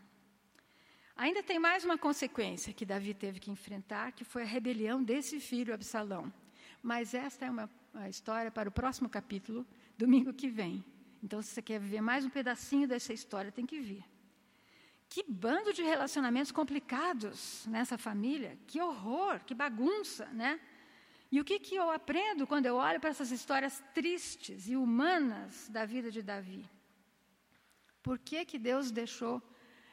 Ainda 1.18 1.44
tem 1.44 1.60
mais 1.60 1.84
uma 1.84 1.98
consequência 1.98 2.72
que 2.72 2.86
Davi 2.86 3.14
teve 3.14 3.42
que 3.42 3.52
enfrentar, 3.52 4.14
que 4.14 4.24
foi 4.24 4.44
a 4.44 4.46
rebelião 4.46 5.04
desse 5.04 5.40
filho 5.40 5.74
Absalão. 5.74 6.32
Mas 6.88 7.14
esta 7.14 7.46
é 7.46 7.52
uma, 7.52 7.70
uma 7.94 8.08
história 8.08 8.50
para 8.50 8.70
o 8.70 8.72
próximo 8.72 9.10
capítulo, 9.10 9.68
domingo 9.98 10.32
que 10.34 10.48
vem. 10.48 10.86
Então, 11.22 11.42
se 11.42 11.50
você 11.50 11.62
quer 11.62 11.82
ver 11.82 12.00
mais 12.00 12.24
um 12.24 12.30
pedacinho 12.30 12.88
dessa 12.88 13.12
história, 13.12 13.52
tem 13.52 13.66
que 13.66 13.82
vir. 13.82 14.06
Que 15.10 15.22
bando 15.28 15.74
de 15.74 15.84
relacionamentos 15.84 16.50
complicados 16.50 17.66
nessa 17.68 17.98
família, 17.98 18.58
que 18.66 18.80
horror, 18.80 19.42
que 19.44 19.54
bagunça, 19.54 20.28
né? 20.28 20.62
E 21.30 21.42
o 21.42 21.44
que, 21.44 21.60
que 21.60 21.76
eu 21.76 21.92
aprendo 21.92 22.48
quando 22.48 22.68
eu 22.68 22.78
olho 22.78 23.02
para 23.02 23.10
essas 23.10 23.32
histórias 23.32 23.84
tristes 23.94 24.70
e 24.70 24.78
humanas 24.78 25.68
da 25.68 25.84
vida 25.84 26.10
de 26.10 26.22
Davi? 26.22 26.70
Por 28.02 28.18
que, 28.18 28.46
que 28.46 28.58
Deus 28.58 28.92
deixou 28.92 29.44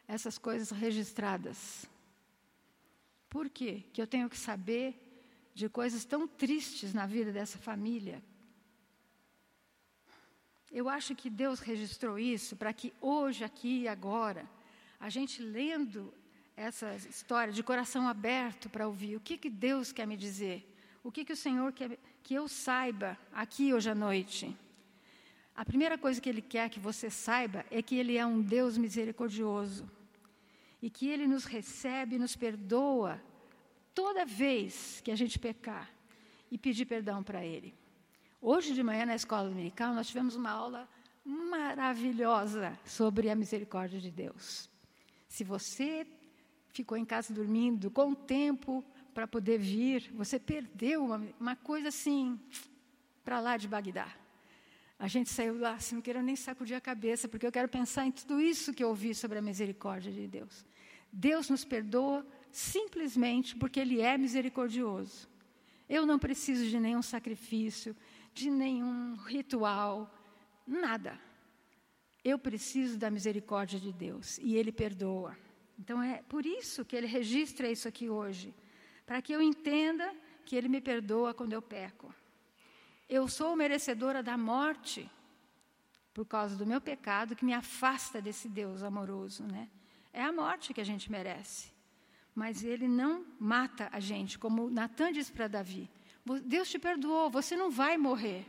essas 0.07 0.39
coisas 0.39 0.71
registradas? 0.71 1.91
Por 3.29 3.51
quê? 3.51 3.83
que 3.93 4.01
eu 4.01 4.07
tenho 4.07 4.31
que 4.31 4.39
saber 4.39 5.04
de 5.55 5.69
coisas 5.69 6.05
tão 6.05 6.27
tristes 6.27 6.93
na 6.93 7.07
vida 7.07 7.33
dessa 7.33 7.57
família? 7.57 8.23
Eu 10.71 10.89
acho 10.89 11.15
que 11.15 11.31
Deus 11.31 11.61
registrou 11.61 12.19
isso 12.19 12.57
para 12.57 12.73
que 12.73 12.93
hoje, 13.01 13.45
aqui 13.45 13.83
e 13.83 13.89
agora, 13.89 14.45
a 14.99 15.09
gente 15.09 15.41
lendo 15.41 16.13
essa 16.57 16.95
história 16.97 17.53
de 17.53 17.63
coração 17.63 18.07
aberto 18.09 18.69
para 18.69 18.87
ouvir 18.87 19.17
o 19.17 19.21
que, 19.21 19.39
que 19.39 19.49
Deus 19.49 19.93
quer 19.93 20.07
me 20.07 20.17
dizer 20.17 20.69
o 21.05 21.13
que, 21.13 21.23
que 21.23 21.35
o 21.35 21.37
Senhor 21.37 21.71
quer 21.71 21.99
que 22.23 22.35
eu 22.35 22.49
saiba 22.49 23.19
aqui 23.31 23.75
hoje 23.75 23.91
à 23.91 23.95
noite? 23.95 24.57
A 25.55 25.63
primeira 25.63 25.99
coisa 25.99 26.19
que 26.19 26.31
Ele 26.31 26.41
quer 26.41 26.71
que 26.71 26.81
você 26.81 27.11
saiba 27.11 27.63
é 27.71 27.83
que 27.83 27.97
Ele 27.97 28.17
é 28.17 28.25
um 28.25 28.41
Deus 28.41 28.79
misericordioso 28.79 29.87
e 30.81 30.89
que 30.89 31.07
Ele 31.07 31.27
nos 31.27 31.45
recebe 31.45 32.19
nos 32.19 32.35
perdoa 32.35 33.21
toda 33.95 34.25
vez 34.25 35.01
que 35.03 35.11
a 35.11 35.17
gente 35.17 35.39
pecar 35.39 35.91
e 36.51 36.59
pedir 36.59 36.87
perdão 36.87 37.23
para 37.23 37.45
Ele. 37.45 37.75
Hoje 38.41 38.75
de 38.75 38.83
manhã, 38.83 39.07
na 39.07 39.15
escola 39.15 39.49
dominical, 39.49 39.95
nós 39.95 40.09
tivemos 40.09 40.37
uma 40.37 40.51
aula 40.51 40.89
maravilhosa 41.25 42.79
sobre 42.85 43.31
a 43.31 43.35
misericórdia 43.35 43.99
de 43.99 44.11
Deus. 44.11 44.69
Se 45.27 45.43
você 45.43 46.07
ficou 46.69 46.99
em 46.99 47.05
casa 47.05 47.33
dormindo 47.33 47.91
com 47.91 48.15
tempo 48.15 48.85
para 49.15 49.27
poder 49.27 49.59
vir, 49.59 50.13
você 50.13 50.39
perdeu 50.39 51.05
uma, 51.05 51.23
uma 51.41 51.57
coisa 51.57 51.89
assim, 51.89 52.39
para 53.25 53.41
lá 53.41 53.57
de 53.57 53.67
Bagdá. 53.67 54.09
A 54.99 55.09
gente 55.09 55.31
saiu 55.31 55.59
lá 55.59 55.75
assim, 55.75 55.97
não 55.97 56.03
quero 56.03 56.23
nem 56.23 56.37
sacudir 56.37 56.77
a 56.77 56.81
cabeça, 56.81 57.29
porque 57.29 57.47
eu 57.47 57.53
quero 57.53 57.69
pensar 57.69 58.07
em 58.07 58.13
tudo 58.13 58.41
isso 58.41 58.75
que 58.75 58.83
eu 58.83 58.89
ouvi 58.89 59.15
sobre 59.15 59.39
a 59.39 59.43
misericórdia 59.43 60.13
de 60.13 60.27
Deus. 60.27 60.65
Deus 61.13 61.49
nos 61.49 61.65
perdoa 61.65 62.27
simplesmente 62.55 63.57
porque 63.57 63.81
Ele 63.81 64.01
é 64.01 64.17
misericordioso. 64.17 65.29
Eu 65.89 66.07
não 66.07 66.19
preciso 66.19 66.65
de 66.67 66.79
nenhum 66.79 67.03
sacrifício, 67.03 67.97
de 68.33 68.49
nenhum 68.49 69.17
ritual, 69.17 70.09
nada. 70.65 71.21
Eu 72.25 72.39
preciso 72.39 72.97
da 72.97 73.11
misericórdia 73.11 73.79
de 73.79 73.93
Deus 73.93 74.39
e 74.39 74.55
Ele 74.55 74.71
perdoa. 74.71 75.37
Então 75.79 76.01
é 76.01 76.23
por 76.23 76.47
isso 76.47 76.85
que 76.85 76.95
Ele 76.95 77.09
registra 77.09 77.69
isso 77.69 77.89
aqui 77.89 78.09
hoje 78.09 78.55
para 79.05 79.21
que 79.21 79.33
eu 79.33 79.43
entenda 79.43 80.15
que 80.47 80.55
Ele 80.55 80.69
me 80.69 80.81
perdoa 80.81 81.35
quando 81.35 81.53
eu 81.53 81.61
peco. 81.61 82.15
Eu 83.09 83.27
sou 83.27 83.57
merecedora 83.57 84.23
da 84.23 84.39
morte 84.39 85.11
por 86.15 86.25
causa 86.25 86.57
do 86.57 86.65
meu 86.65 86.81
pecado 86.81 87.35
que 87.35 87.45
me 87.45 87.53
afasta 87.53 88.23
desse 88.23 88.49
Deus 88.49 88.85
amoroso, 88.85 89.43
né? 89.43 89.69
É 90.13 90.23
a 90.23 90.33
morte 90.33 90.73
que 90.73 90.81
a 90.81 90.85
gente 90.85 91.11
merece. 91.11 91.74
Mas 92.35 92.65
ele 92.65 92.89
não 92.89 93.25
mata 93.39 93.89
a 93.93 94.01
gente, 94.01 94.39
como 94.39 94.69
Natan 94.69 95.13
disse 95.13 95.33
para 95.33 95.47
Davi: 95.47 95.89
Deus 96.45 96.69
te 96.69 96.79
perdoou, 96.79 97.31
você 97.31 97.57
não 97.57 97.71
vai 97.71 97.97
morrer. 97.97 98.45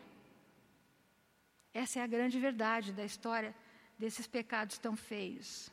Essa 1.74 2.00
é 2.00 2.04
a 2.04 2.08
grande 2.08 2.40
verdade 2.40 2.94
da 2.94 3.06
história 3.06 3.54
desses 4.00 4.26
pecados 4.26 4.78
tão 4.78 4.96
feios. 4.96 5.72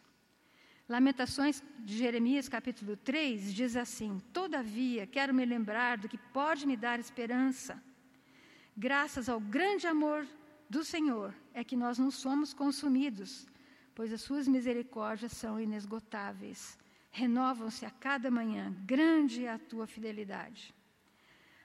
Lamentações 0.89 1.63
de 1.79 1.97
Jeremias, 1.97 2.49
capítulo 2.49 2.97
3, 2.97 3.55
diz 3.55 3.77
assim: 3.77 4.21
Todavia, 4.33 5.07
quero 5.07 5.33
me 5.33 5.45
lembrar 5.45 5.97
do 5.97 6.09
que 6.09 6.19
pode 6.19 6.67
me 6.67 6.77
dar 6.77 6.99
esperança. 6.99 7.83
Graças 8.77 9.29
ao 9.29 9.39
grande 9.39 9.87
amor 9.87 10.27
do 10.69 10.85
Senhor 10.85 11.35
é 11.55 11.63
que 11.63 11.77
nós 11.77 11.99
não 11.99 12.11
somos 12.11 12.53
consumidos, 12.53 13.47
pois 13.95 14.13
as 14.13 14.23
suas 14.23 14.49
misericórdias 14.49 15.33
são 15.33 15.61
inesgotáveis. 15.61 16.77
Renovam-se 17.13 17.85
a 17.85 17.91
cada 17.91 18.31
manhã, 18.31 18.75
grande 18.87 19.45
é 19.45 19.53
a 19.53 19.59
tua 19.59 19.87
fidelidade. 19.87 20.75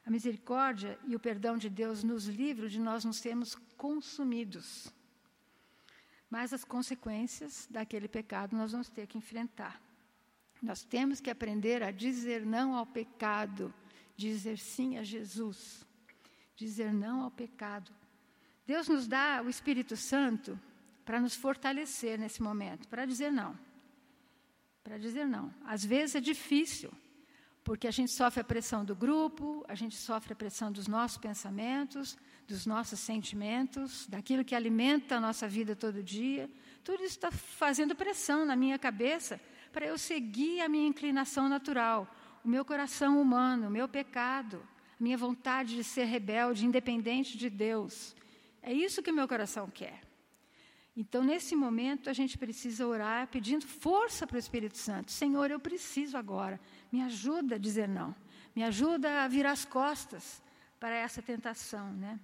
A 0.06 0.12
misericórdia 0.12 1.00
e 1.08 1.16
o 1.16 1.20
perdão 1.20 1.58
de 1.58 1.70
Deus 1.70 2.04
nos 2.04 2.28
livram 2.28 2.68
de 2.68 2.80
nós 2.80 3.06
não 3.06 3.14
sermos 3.14 3.56
consumidos. 3.78 4.94
Mas 6.30 6.52
as 6.52 6.66
consequências 6.66 7.68
daquele 7.72 8.10
pecado 8.10 8.56
nós 8.56 8.74
vamos 8.74 8.90
ter 8.90 9.08
que 9.08 9.18
enfrentar. 9.18 9.82
Nós 10.62 10.84
temos 10.84 11.22
que 11.22 11.30
aprender 11.30 11.82
a 11.82 11.92
dizer 11.92 12.46
não 12.46 12.76
ao 12.76 12.86
pecado, 12.86 13.74
dizer 14.18 14.58
sim 14.58 14.98
a 14.98 15.04
Jesus, 15.04 15.86
dizer 16.56 16.94
não 16.94 17.22
ao 17.22 17.32
pecado. 17.32 17.92
Deus 18.66 18.90
nos 18.90 19.08
dá 19.08 19.42
o 19.42 19.50
Espírito 19.50 19.96
Santo 19.96 20.60
para 21.06 21.22
nos 21.22 21.36
fortalecer 21.36 22.20
nesse 22.20 22.42
momento, 22.42 22.88
para 22.90 23.06
dizer 23.06 23.32
não. 23.32 23.58
Para 24.88 24.98
dizer 24.98 25.28
não. 25.28 25.54
Às 25.66 25.84
vezes 25.84 26.16
é 26.16 26.22
difícil, 26.22 26.90
porque 27.62 27.90
a 27.90 27.92
gente 27.92 28.10
sofre 28.10 28.40
a 28.40 28.44
pressão 28.44 28.86
do 28.86 28.96
grupo, 28.96 29.66
a 29.68 29.76
gente 29.76 29.98
sofre 29.98 30.32
a 30.32 30.36
pressão 30.36 30.72
dos 30.72 30.88
nossos 30.88 31.18
pensamentos, 31.18 32.18
dos 32.48 32.66
nossos 32.66 32.98
sentimentos, 32.98 34.08
daquilo 34.08 34.46
que 34.46 34.56
alimenta 34.56 35.18
a 35.18 35.20
nossa 35.20 35.46
vida 35.46 35.76
todo 35.76 36.02
dia. 36.02 36.50
Tudo 36.86 37.04
isso 37.04 37.18
está 37.18 37.30
fazendo 37.30 37.96
pressão 37.96 38.46
na 38.46 38.56
minha 38.56 38.80
cabeça 38.80 39.42
para 39.74 39.86
eu 39.86 39.98
seguir 39.98 40.62
a 40.62 40.70
minha 40.70 40.88
inclinação 40.88 41.50
natural, 41.50 42.08
o 42.46 42.48
meu 42.48 42.64
coração 42.64 43.22
humano, 43.22 43.68
o 43.68 43.72
meu 43.72 43.90
pecado, 43.90 44.66
a 44.98 45.04
minha 45.04 45.18
vontade 45.18 45.76
de 45.76 45.84
ser 45.84 46.06
rebelde, 46.06 46.66
independente 46.66 47.38
de 47.38 47.50
Deus. 47.50 48.16
É 48.62 48.72
isso 48.72 49.04
que 49.04 49.12
o 49.12 49.14
meu 49.14 49.28
coração 49.28 49.70
quer. 49.70 50.07
Então, 51.00 51.24
nesse 51.24 51.56
momento, 51.56 52.10
a 52.10 52.14
gente 52.14 52.40
precisa 52.40 52.88
orar 52.88 53.28
pedindo 53.28 53.68
força 53.68 54.26
para 54.26 54.36
o 54.36 54.40
Espírito 54.40 54.76
Santo. 54.76 55.12
Senhor, 55.12 55.52
eu 55.52 55.60
preciso 55.60 56.18
agora. 56.18 56.60
Me 56.92 57.04
ajuda 57.04 57.54
a 57.54 57.60
dizer 57.60 57.88
não. 57.88 58.16
Me 58.56 58.64
ajuda 58.64 59.24
a 59.24 59.28
virar 59.28 59.52
as 59.52 59.64
costas 59.64 60.42
para 60.80 60.96
essa 60.96 61.22
tentação, 61.22 61.94
né? 61.94 62.20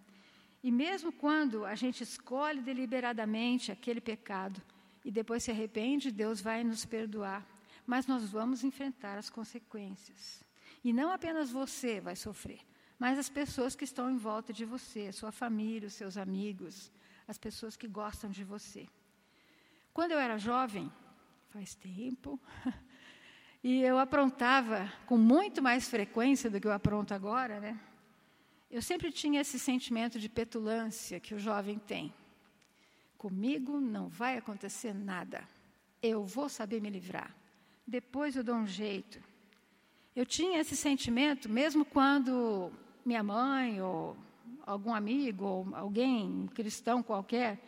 E 0.64 0.72
mesmo 0.72 1.12
quando 1.12 1.66
a 1.66 1.76
gente 1.76 2.02
escolhe 2.02 2.62
deliberadamente 2.62 3.72
aquele 3.72 4.02
pecado 4.02 4.60
e 5.06 5.12
depois 5.12 5.44
se 5.44 5.52
arrepende, 5.52 6.10
Deus 6.10 6.42
vai 6.42 6.64
nos 6.64 6.84
perdoar. 6.84 7.46
Mas 7.86 8.08
nós 8.08 8.32
vamos 8.32 8.64
enfrentar 8.64 9.20
as 9.20 9.30
consequências. 9.30 10.44
E 10.84 10.92
não 10.92 11.12
apenas 11.12 11.52
você 11.52 12.02
vai 12.02 12.16
sofrer, 12.16 12.62
mas 12.98 13.20
as 13.20 13.30
pessoas 13.30 13.76
que 13.76 13.84
estão 13.84 14.10
em 14.10 14.18
volta 14.18 14.52
de 14.52 14.66
você, 14.66 15.12
sua 15.12 15.32
família, 15.32 15.88
os 15.88 15.94
seus 15.94 16.18
amigos, 16.18 16.92
as 17.28 17.38
pessoas 17.38 17.76
que 17.76 17.88
gostam 17.88 18.30
de 18.30 18.44
você. 18.44 18.88
Quando 19.94 20.12
eu 20.12 20.20
era 20.20 20.38
jovem, 20.38 20.92
faz 21.50 21.76
tempo, 21.76 22.40
e 23.64 23.82
eu 23.82 23.98
aprontava 23.98 24.92
com 25.06 25.18
muito 25.18 25.62
mais 25.62 25.88
frequência 25.88 26.50
do 26.50 26.60
que 26.60 26.68
eu 26.68 26.72
apronto 26.72 27.14
agora, 27.14 27.60
né? 27.60 27.80
Eu 28.70 28.82
sempre 28.82 29.12
tinha 29.12 29.40
esse 29.40 29.60
sentimento 29.60 30.20
de 30.20 30.28
petulância 30.28 31.20
que 31.20 31.36
o 31.36 31.40
jovem 31.40 31.78
tem. 31.78 32.12
Comigo 33.18 33.80
não 33.80 34.10
vai 34.10 34.38
acontecer 34.38 34.94
nada. 34.94 35.48
Eu 36.02 36.26
vou 36.26 36.50
saber 36.50 36.82
me 36.82 36.90
livrar. 36.90 37.34
Depois 37.86 38.36
eu 38.36 38.44
dou 38.44 38.56
um 38.56 38.66
jeito. 38.66 39.22
Eu 40.16 40.26
tinha 40.26 40.60
esse 40.60 40.76
sentimento 40.76 41.48
mesmo 41.48 41.86
quando 41.86 42.72
minha 43.06 43.22
mãe 43.22 43.80
ou 43.82 44.18
algum 44.66 44.94
amigo 44.94 45.46
ou 45.46 45.76
alguém 45.76 46.50
cristão 46.54 47.04
qualquer 47.04 47.60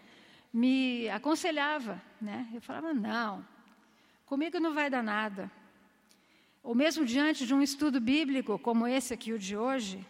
me 0.52 1.10
aconselhava, 1.10 2.02
né? 2.22 2.50
Eu 2.54 2.62
falava: 2.62 2.94
"Não. 2.94 3.46
Comigo 4.26 4.60
não 4.60 4.74
vai 4.74 4.90
dar 4.90 5.04
nada". 5.04 5.52
Ou 6.64 6.74
mesmo 6.74 7.06
diante 7.06 7.46
de 7.46 7.54
um 7.54 7.62
estudo 7.62 8.02
bíblico 8.02 8.58
como 8.58 8.88
esse 8.88 9.14
aqui 9.14 9.32
o 9.32 9.38
de 9.38 9.56
hoje, 9.56 10.04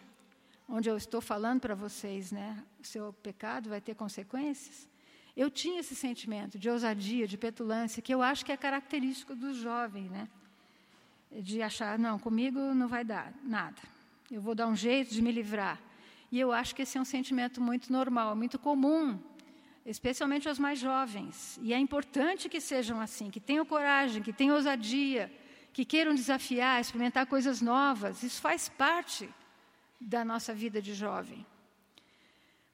onde 0.68 0.88
eu 0.88 0.96
estou 0.96 1.20
falando 1.20 1.60
para 1.60 1.74
vocês, 1.74 2.32
né? 2.32 2.64
O 2.80 2.86
seu 2.86 3.12
pecado 3.12 3.68
vai 3.68 3.80
ter 3.80 3.94
consequências. 3.94 4.88
Eu 5.36 5.50
tinha 5.50 5.80
esse 5.80 5.94
sentimento 5.94 6.58
de 6.58 6.70
ousadia, 6.70 7.28
de 7.28 7.36
petulância, 7.36 8.00
que 8.00 8.12
eu 8.12 8.22
acho 8.22 8.42
que 8.42 8.50
é 8.50 8.56
característico 8.56 9.34
do 9.34 9.52
jovem, 9.52 10.04
né? 10.08 10.28
De 11.30 11.60
achar, 11.60 11.98
não, 11.98 12.18
comigo 12.18 12.58
não 12.72 12.88
vai 12.88 13.04
dar 13.04 13.34
nada. 13.42 13.82
Eu 14.30 14.40
vou 14.40 14.54
dar 14.54 14.66
um 14.66 14.74
jeito 14.74 15.12
de 15.12 15.20
me 15.20 15.30
livrar. 15.30 15.78
E 16.30 16.40
eu 16.40 16.52
acho 16.52 16.74
que 16.74 16.82
esse 16.82 16.98
é 16.98 17.00
um 17.00 17.04
sentimento 17.04 17.60
muito 17.60 17.92
normal, 17.92 18.34
muito 18.34 18.58
comum, 18.58 19.18
especialmente 19.84 20.48
aos 20.48 20.58
mais 20.58 20.78
jovens. 20.78 21.58
E 21.62 21.72
é 21.72 21.78
importante 21.78 22.48
que 22.48 22.60
sejam 22.60 23.00
assim, 23.00 23.30
que 23.30 23.40
tenham 23.40 23.64
coragem, 23.64 24.22
que 24.22 24.32
tenham 24.32 24.56
ousadia, 24.56 25.32
que 25.72 25.84
queiram 25.84 26.14
desafiar, 26.14 26.80
experimentar 26.80 27.26
coisas 27.26 27.60
novas. 27.60 28.22
Isso 28.22 28.40
faz 28.40 28.68
parte 28.68 29.28
da 30.00 30.24
nossa 30.24 30.52
vida 30.52 30.82
de 30.82 30.94
jovem. 30.94 31.46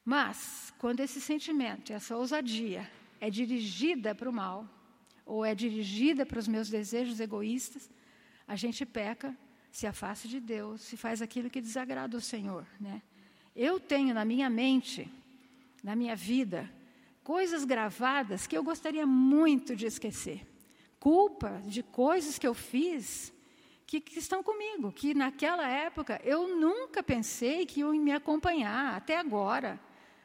Mas, 0.03 0.73
quando 0.77 0.99
esse 0.99 1.21
sentimento, 1.21 1.93
essa 1.93 2.15
ousadia, 2.15 2.89
é 3.21 3.29
dirigida 3.29 4.13
para 4.13 4.29
o 4.29 4.33
mal, 4.33 4.67
ou 5.25 5.45
é 5.45 5.55
dirigida 5.55 6.25
para 6.25 6.39
os 6.39 6.47
meus 6.47 6.69
desejos 6.69 7.19
egoístas, 7.19 7.89
a 8.47 8.55
gente 8.55 8.85
peca, 8.85 9.35
se 9.71 9.87
afasta 9.87 10.27
de 10.27 10.39
Deus, 10.39 10.81
se 10.81 10.97
faz 10.97 11.21
aquilo 11.21 11.49
que 11.49 11.61
desagrada 11.61 12.17
o 12.17 12.21
Senhor. 12.21 12.65
Né? 12.79 13.01
Eu 13.55 13.79
tenho 13.79 14.13
na 14.13 14.25
minha 14.25 14.49
mente, 14.49 15.09
na 15.83 15.95
minha 15.95 16.15
vida, 16.15 16.69
coisas 17.23 17.63
gravadas 17.63 18.47
que 18.47 18.57
eu 18.57 18.63
gostaria 18.63 19.05
muito 19.05 19.75
de 19.75 19.85
esquecer. 19.85 20.45
Culpa 20.99 21.61
de 21.65 21.83
coisas 21.83 22.39
que 22.39 22.47
eu 22.47 22.53
fiz 22.53 23.33
que, 23.85 24.01
que, 24.01 24.17
estão 24.17 24.41
comigo, 24.41 24.91
que 24.91 25.13
naquela 25.13 25.67
época 25.67 26.19
eu 26.23 26.55
nunca 26.55 27.03
pensei 27.03 27.65
que 27.65 27.81
iam 27.81 27.93
me 27.93 28.11
acompanhar, 28.11 28.95
até 28.95 29.17
agora, 29.17 29.79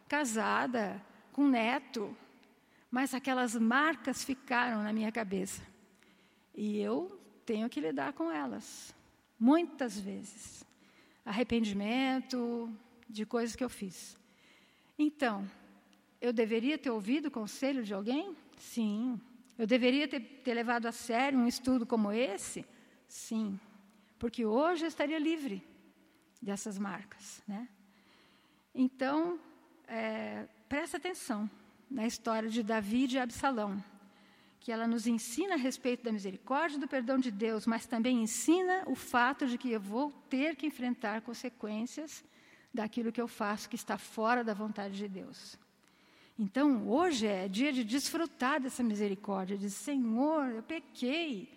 casada, 0.09 1.05
com 1.33 1.47
neto, 1.47 2.17
mas 2.91 3.13
aquelas 3.13 3.55
marcas 3.55 4.25
ficaram 4.25 4.83
na 4.83 4.93
minha 4.93 5.13
cabeça. 5.13 5.63
E 6.55 6.81
eu 6.81 7.21
tenho 7.45 7.69
que 7.69 7.81
lidar 7.81 8.15
com 8.15 8.31
elas, 8.31 8.95
muitas 9.39 9.99
vezes. 10.01 10.65
Arrependimento 11.25 12.73
de 13.09 13.25
coisas 13.25 13.57
que 13.57 13.65
eu 13.65 13.69
fiz. 13.69 14.17
Então, 14.99 15.49
eu 16.21 16.33
deveria 16.33 16.77
ter 16.77 16.91
ouvido 16.91 17.27
o 17.27 17.31
conselho 17.31 17.83
de 17.83 17.95
alguém? 17.95 18.37
Sim. 18.57 19.21
Eu 19.57 19.67
deveria 19.67 20.07
ter, 20.07 20.21
ter 20.21 20.55
levado 20.55 20.87
a 20.87 20.93
sério 20.93 21.39
um 21.39 21.47
estudo 21.47 21.87
como 21.87 22.13
esse? 22.13 22.65
Sim, 23.09 23.59
porque 24.19 24.45
hoje 24.45 24.85
eu 24.85 24.89
estaria 24.89 25.19
livre 25.19 25.67
dessas 26.41 26.79
marcas. 26.79 27.43
Né? 27.47 27.69
Então, 28.75 29.41
é, 29.87 30.47
presta 30.69 30.97
atenção 30.97 31.51
na 31.91 32.07
história 32.07 32.49
de 32.49 32.63
Davi 32.63 33.07
e 33.07 33.19
Absalão, 33.19 33.83
que 34.61 34.71
ela 34.71 34.87
nos 34.87 35.07
ensina 35.07 35.55
a 35.55 35.57
respeito 35.57 36.05
da 36.05 36.13
misericórdia 36.13 36.77
e 36.77 36.81
do 36.81 36.87
perdão 36.87 37.19
de 37.19 37.31
Deus, 37.31 37.67
mas 37.67 37.87
também 37.87 38.23
ensina 38.23 38.85
o 38.87 38.95
fato 38.95 39.47
de 39.47 39.57
que 39.57 39.71
eu 39.71 39.81
vou 39.81 40.13
ter 40.29 40.55
que 40.55 40.67
enfrentar 40.67 41.23
consequências 41.23 42.23
daquilo 42.73 43.13
que 43.13 43.21
eu 43.21 43.29
faço 43.29 43.69
que 43.69 43.77
está 43.77 43.99
fora 43.99 44.45
da 44.45 44.55
vontade 44.55 44.97
de 44.97 45.09
Deus. 45.09 45.59
Então, 46.39 46.89
hoje 46.89 47.27
é 47.27 47.49
dia 47.49 47.73
de 47.73 47.83
desfrutar 47.83 48.61
dessa 48.61 48.83
misericórdia, 48.83 49.59
de 49.59 49.69
Senhor, 49.69 50.51
eu 50.51 50.63
pequei, 50.63 51.53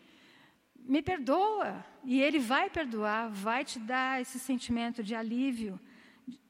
me 0.75 1.03
perdoa. 1.03 1.85
E 2.03 2.19
Ele 2.19 2.39
vai 2.39 2.69
perdoar, 2.69 3.29
vai 3.29 3.63
te 3.63 3.79
dar 3.79 4.19
esse 4.19 4.39
sentimento 4.39 5.03
de 5.03 5.13
alívio, 5.13 5.79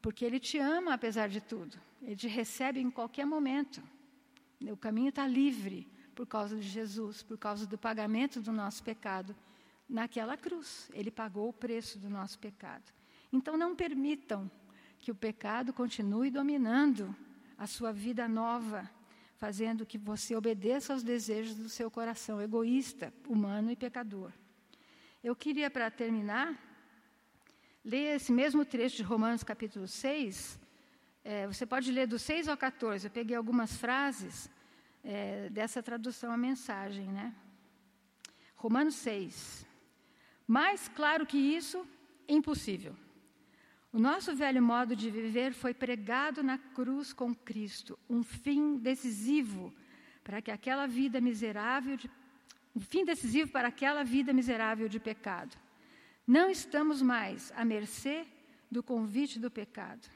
porque 0.00 0.24
Ele 0.24 0.40
te 0.40 0.58
ama 0.58 0.94
apesar 0.94 1.28
de 1.28 1.42
tudo. 1.42 1.78
Ele 2.00 2.16
te 2.16 2.26
recebe 2.26 2.80
em 2.80 2.90
qualquer 2.90 3.26
momento. 3.26 3.82
O 4.62 4.76
caminho 4.76 5.10
está 5.10 5.26
livre 5.26 5.86
por 6.14 6.26
causa 6.26 6.56
de 6.56 6.66
Jesus, 6.66 7.22
por 7.22 7.36
causa 7.36 7.66
do 7.66 7.76
pagamento 7.76 8.40
do 8.40 8.52
nosso 8.52 8.82
pecado 8.82 9.36
naquela 9.88 10.36
cruz. 10.36 10.90
Ele 10.94 11.10
pagou 11.10 11.50
o 11.50 11.52
preço 11.52 11.98
do 11.98 12.08
nosso 12.08 12.38
pecado. 12.38 12.84
Então 13.32 13.56
não 13.56 13.74
permitam 13.74 14.50
que 15.00 15.10
o 15.10 15.14
pecado 15.14 15.72
continue 15.72 16.30
dominando 16.30 17.14
a 17.56 17.66
sua 17.66 17.92
vida 17.92 18.28
nova 18.28 18.88
fazendo 19.42 19.84
que 19.84 19.98
você 19.98 20.36
obedeça 20.36 20.92
aos 20.92 21.02
desejos 21.02 21.56
do 21.56 21.68
seu 21.68 21.90
coração 21.90 22.40
egoísta, 22.40 23.12
humano 23.26 23.72
e 23.72 23.74
pecador. 23.74 24.30
Eu 25.20 25.34
queria, 25.34 25.68
para 25.68 25.90
terminar, 25.90 26.56
ler 27.84 28.14
esse 28.14 28.30
mesmo 28.30 28.64
trecho 28.64 28.98
de 28.98 29.02
Romanos 29.02 29.42
capítulo 29.42 29.88
6. 29.88 30.60
É, 31.24 31.48
você 31.48 31.66
pode 31.66 31.90
ler 31.90 32.06
do 32.06 32.20
6 32.20 32.46
ao 32.46 32.56
14. 32.56 33.08
Eu 33.08 33.10
peguei 33.10 33.34
algumas 33.34 33.76
frases 33.76 34.48
é, 35.02 35.48
dessa 35.50 35.82
tradução 35.82 36.30
à 36.30 36.36
mensagem. 36.36 37.08
Né? 37.08 37.34
Romanos 38.54 38.94
6. 38.94 39.66
Mais 40.46 40.86
claro 40.86 41.26
que 41.26 41.36
isso, 41.36 41.84
impossível. 42.28 42.94
O 43.92 43.98
nosso 43.98 44.34
velho 44.34 44.62
modo 44.62 44.96
de 44.96 45.10
viver 45.10 45.52
foi 45.52 45.74
pregado 45.74 46.42
na 46.42 46.56
cruz 46.56 47.12
com 47.12 47.34
Cristo, 47.34 47.98
um 48.08 48.22
fim 48.22 48.78
decisivo 48.78 49.72
para 50.24 50.40
que 50.40 50.50
aquela 50.50 50.86
vida 50.86 51.20
miserável 51.20 51.96
de, 51.96 52.10
um 52.74 52.80
fim 52.80 53.04
decisivo 53.04 53.50
para 53.50 53.68
aquela 53.68 54.02
vida 54.02 54.32
miserável 54.32 54.88
de 54.88 54.98
pecado. 54.98 55.54
Não 56.26 56.48
estamos 56.48 57.02
mais 57.02 57.52
à 57.54 57.64
mercê 57.64 58.24
do 58.70 58.82
convite 58.82 59.38
do 59.38 59.50
pecado. 59.50 60.08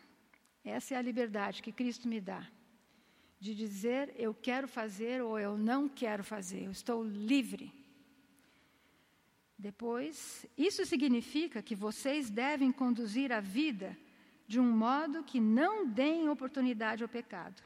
Essa 0.64 0.94
é 0.94 0.96
a 0.96 1.02
liberdade 1.02 1.62
que 1.62 1.70
Cristo 1.70 2.08
me 2.08 2.20
dá. 2.20 2.46
De 3.38 3.54
dizer 3.54 4.14
eu 4.16 4.32
quero 4.32 4.66
fazer 4.66 5.22
ou 5.22 5.38
eu 5.38 5.58
não 5.58 5.86
quero 5.86 6.24
fazer. 6.24 6.64
Eu 6.64 6.70
estou 6.70 7.04
livre. 7.04 7.70
Depois, 9.58 10.44
isso 10.56 10.84
significa 10.84 11.62
que 11.62 11.74
vocês 11.74 12.28
devem 12.28 12.70
conduzir 12.70 13.32
a 13.32 13.40
vida 13.40 13.96
de 14.46 14.60
um 14.60 14.70
modo 14.70 15.24
que 15.24 15.40
não 15.40 15.86
deem 15.86 16.28
oportunidade 16.28 17.02
ao 17.02 17.08
pecado. 17.08 17.62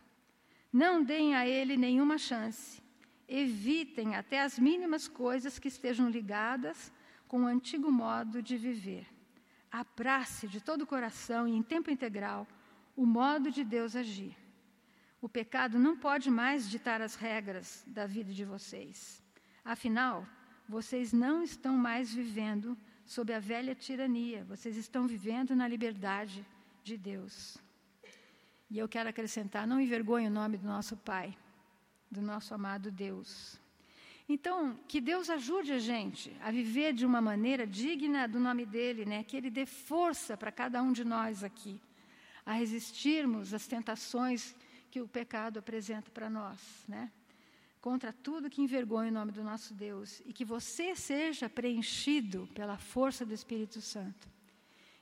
Não 0.73 1.03
deem 1.03 1.35
a 1.35 1.47
ele 1.47 1.77
nenhuma 1.77 2.17
chance. 2.17 2.81
Evitem 3.29 4.15
até 4.15 4.41
as 4.41 4.59
mínimas 4.59 5.09
coisas 5.09 5.59
que 5.59 5.69
estejam 5.69 6.09
ligadas 6.09 6.93
com 7.27 7.43
o 7.43 7.47
antigo 7.47 7.91
modo 7.91 8.43
de 8.43 8.57
viver. 8.57 9.07
Abrace 9.71 10.49
de 10.49 10.61
todo 10.61 10.83
o 10.83 10.87
coração 10.87 11.47
e 11.47 11.55
em 11.55 11.63
tempo 11.63 11.91
integral 11.91 12.47
o 12.97 13.05
modo 13.05 13.51
de 13.51 13.65
Deus 13.65 13.95
agir. 13.95 14.37
O 15.21 15.29
pecado 15.29 15.79
não 15.79 15.97
pode 15.97 16.31
mais 16.31 16.69
ditar 16.69 17.03
as 17.03 17.15
regras 17.15 17.85
da 17.87 18.07
vida 18.07 18.33
de 18.33 18.45
vocês. 18.45 19.23
Afinal, 19.65 20.27
vocês 20.71 21.13
não 21.13 21.43
estão 21.43 21.77
mais 21.77 22.15
vivendo 22.15 22.79
sob 23.05 23.33
a 23.35 23.41
velha 23.41 23.75
tirania, 23.75 24.45
vocês 24.45 24.77
estão 24.77 25.05
vivendo 25.05 25.55
na 25.57 25.67
liberdade 25.67 26.47
de 26.85 26.97
Deus. 26.97 27.59
E 28.71 28.79
eu 28.79 28.89
quero 28.89 29.09
acrescentar: 29.09 29.67
não 29.67 29.81
envergonhe 29.81 30.29
o 30.29 30.31
nome 30.31 30.57
do 30.57 30.67
nosso 30.67 30.97
Pai, 30.97 31.37
do 32.09 32.23
nosso 32.23 32.55
amado 32.55 32.89
Deus. 32.89 33.59
Então, 34.29 34.79
que 34.87 35.01
Deus 35.01 35.29
ajude 35.29 35.73
a 35.73 35.81
gente 35.81 36.33
a 36.41 36.53
viver 36.53 36.93
de 36.93 37.05
uma 37.05 37.21
maneira 37.21 37.67
digna 37.67 38.29
do 38.29 38.39
nome 38.39 38.65
dele, 38.65 39.05
né? 39.05 39.25
Que 39.25 39.37
ele 39.37 39.51
dê 39.51 39.67
força 39.67 40.37
para 40.37 40.53
cada 40.53 40.81
um 40.81 40.93
de 40.93 41.05
nós 41.05 41.43
aqui 41.43 41.81
a 42.47 42.53
resistirmos 42.53 43.53
às 43.53 43.67
tentações 43.67 44.55
que 44.89 45.01
o 45.01 45.09
pecado 45.09 45.59
apresenta 45.59 46.13
para 46.13 46.31
nós, 46.31 46.61
né? 46.87 47.11
Contra 47.81 48.13
tudo 48.13 48.51
que 48.51 48.61
envergonha 48.61 49.11
o 49.11 49.15
nome 49.15 49.33
do 49.33 49.43
nosso 49.43 49.73
Deus 49.73 50.21
e 50.27 50.33
que 50.33 50.45
você 50.45 50.95
seja 50.95 51.49
preenchido 51.49 52.49
pela 52.55 52.77
força 52.77 53.25
do 53.25 53.33
Espírito 53.33 53.81
Santo. 53.81 54.29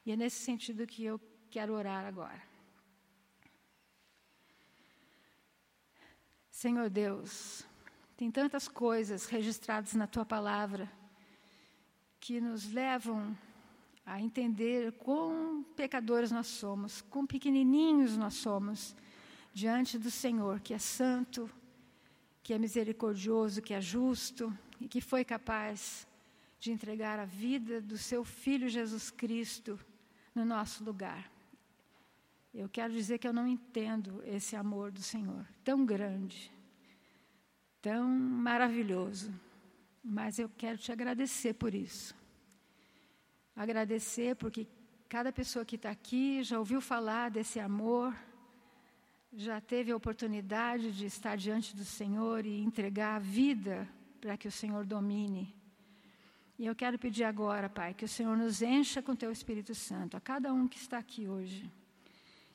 E 0.06 0.12
é 0.12 0.16
nesse 0.16 0.42
sentido 0.42 0.86
que 0.86 1.04
eu 1.04 1.20
quero 1.50 1.74
orar 1.74 2.04
agora. 2.04 2.42
Senhor 6.50 6.88
Deus, 6.88 7.64
tem 8.16 8.30
tantas 8.30 8.66
coisas 8.66 9.26
registradas 9.26 9.94
na 9.94 10.06
tua 10.06 10.24
palavra 10.24 10.90
que 12.20 12.40
nos 12.40 12.72
levam 12.72 13.36
a 14.04 14.20
entender 14.20 14.92
quão 14.92 15.62
pecadores 15.76 16.30
nós 16.30 16.46
somos, 16.46 17.00
quão 17.02 17.26
pequenininhos 17.26 18.16
nós 18.16 18.34
somos 18.34 18.96
diante 19.52 19.98
do 19.98 20.10
Senhor, 20.10 20.60
que 20.60 20.74
é 20.74 20.78
santo, 20.78 21.50
que 22.48 22.54
é 22.54 22.58
misericordioso, 22.58 23.60
que 23.60 23.74
é 23.74 23.80
justo 23.82 24.50
e 24.80 24.88
que 24.88 25.02
foi 25.02 25.22
capaz 25.22 26.08
de 26.58 26.72
entregar 26.72 27.18
a 27.18 27.26
vida 27.26 27.78
do 27.78 27.98
seu 27.98 28.24
Filho 28.24 28.70
Jesus 28.70 29.10
Cristo 29.10 29.78
no 30.34 30.46
nosso 30.46 30.82
lugar. 30.82 31.30
Eu 32.54 32.66
quero 32.66 32.90
dizer 32.90 33.18
que 33.18 33.28
eu 33.28 33.34
não 33.34 33.46
entendo 33.46 34.22
esse 34.24 34.56
amor 34.56 34.90
do 34.90 35.02
Senhor, 35.02 35.46
tão 35.62 35.84
grande, 35.84 36.50
tão 37.82 38.08
maravilhoso, 38.08 39.30
mas 40.02 40.38
eu 40.38 40.48
quero 40.48 40.78
te 40.78 40.90
agradecer 40.90 41.52
por 41.52 41.74
isso. 41.74 42.16
Agradecer 43.54 44.36
porque 44.36 44.66
cada 45.06 45.30
pessoa 45.30 45.66
que 45.66 45.76
está 45.76 45.90
aqui 45.90 46.42
já 46.42 46.58
ouviu 46.58 46.80
falar 46.80 47.30
desse 47.30 47.60
amor, 47.60 48.16
já 49.32 49.60
teve 49.60 49.92
a 49.92 49.96
oportunidade 49.96 50.92
de 50.92 51.06
estar 51.06 51.36
diante 51.36 51.76
do 51.76 51.84
Senhor 51.84 52.46
e 52.46 52.60
entregar 52.60 53.16
a 53.16 53.18
vida 53.18 53.88
para 54.20 54.36
que 54.36 54.48
o 54.48 54.52
Senhor 54.52 54.84
domine. 54.84 55.54
E 56.58 56.66
eu 56.66 56.74
quero 56.74 56.98
pedir 56.98 57.24
agora, 57.24 57.68
Pai, 57.68 57.94
que 57.94 58.04
o 58.04 58.08
Senhor 58.08 58.36
nos 58.36 58.62
encha 58.62 59.00
com 59.00 59.14
Teu 59.14 59.30
Espírito 59.30 59.74
Santo, 59.74 60.16
a 60.16 60.20
cada 60.20 60.52
um 60.52 60.66
que 60.66 60.76
está 60.76 60.98
aqui 60.98 61.28
hoje. 61.28 61.70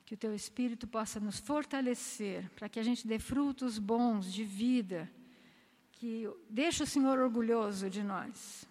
Que 0.04 0.14
o 0.14 0.16
Teu 0.16 0.34
Espírito 0.34 0.86
possa 0.86 1.18
nos 1.18 1.38
fortalecer, 1.38 2.50
para 2.50 2.68
que 2.68 2.78
a 2.78 2.82
gente 2.82 3.06
dê 3.06 3.18
frutos 3.18 3.78
bons 3.78 4.30
de 4.30 4.44
vida, 4.44 5.10
que 5.92 6.28
deixe 6.50 6.82
o 6.82 6.86
Senhor 6.86 7.18
orgulhoso 7.18 7.88
de 7.88 8.02
nós. 8.02 8.68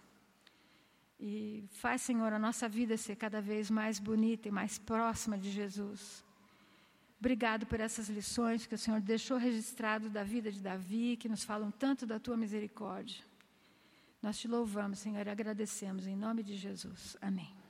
E 1.20 1.64
faz, 1.72 2.02
Senhor, 2.02 2.32
a 2.32 2.38
nossa 2.38 2.70
vida 2.70 2.96
ser 2.96 3.16
cada 3.16 3.42
vez 3.42 3.72
mais 3.72 3.98
bonita 3.98 4.48
e 4.50 4.52
mais 4.52 4.78
próxima 4.78 5.36
de 5.36 5.50
Jesus. 5.50 6.24
Obrigado 7.24 7.66
por 7.66 7.80
essas 7.80 8.10
lições 8.10 8.68
que 8.68 8.76
o 8.76 8.78
Senhor 8.78 9.00
deixou 9.00 9.38
registrado 9.38 10.10
da 10.10 10.26
vida 10.26 10.52
de 10.52 10.60
Davi, 10.60 11.16
que 11.16 11.30
nos 11.30 11.42
falam 11.42 11.72
tanto 11.72 12.06
da 12.06 12.20
tua 12.20 12.36
misericórdia. 12.36 13.24
Nós 14.22 14.38
te 14.38 14.46
louvamos, 14.46 15.00
Senhor, 15.00 15.26
e 15.26 15.30
agradecemos 15.30 16.06
em 16.06 16.18
nome 16.18 16.44
de 16.44 16.58
Jesus. 16.58 17.16
Amém. 17.22 17.63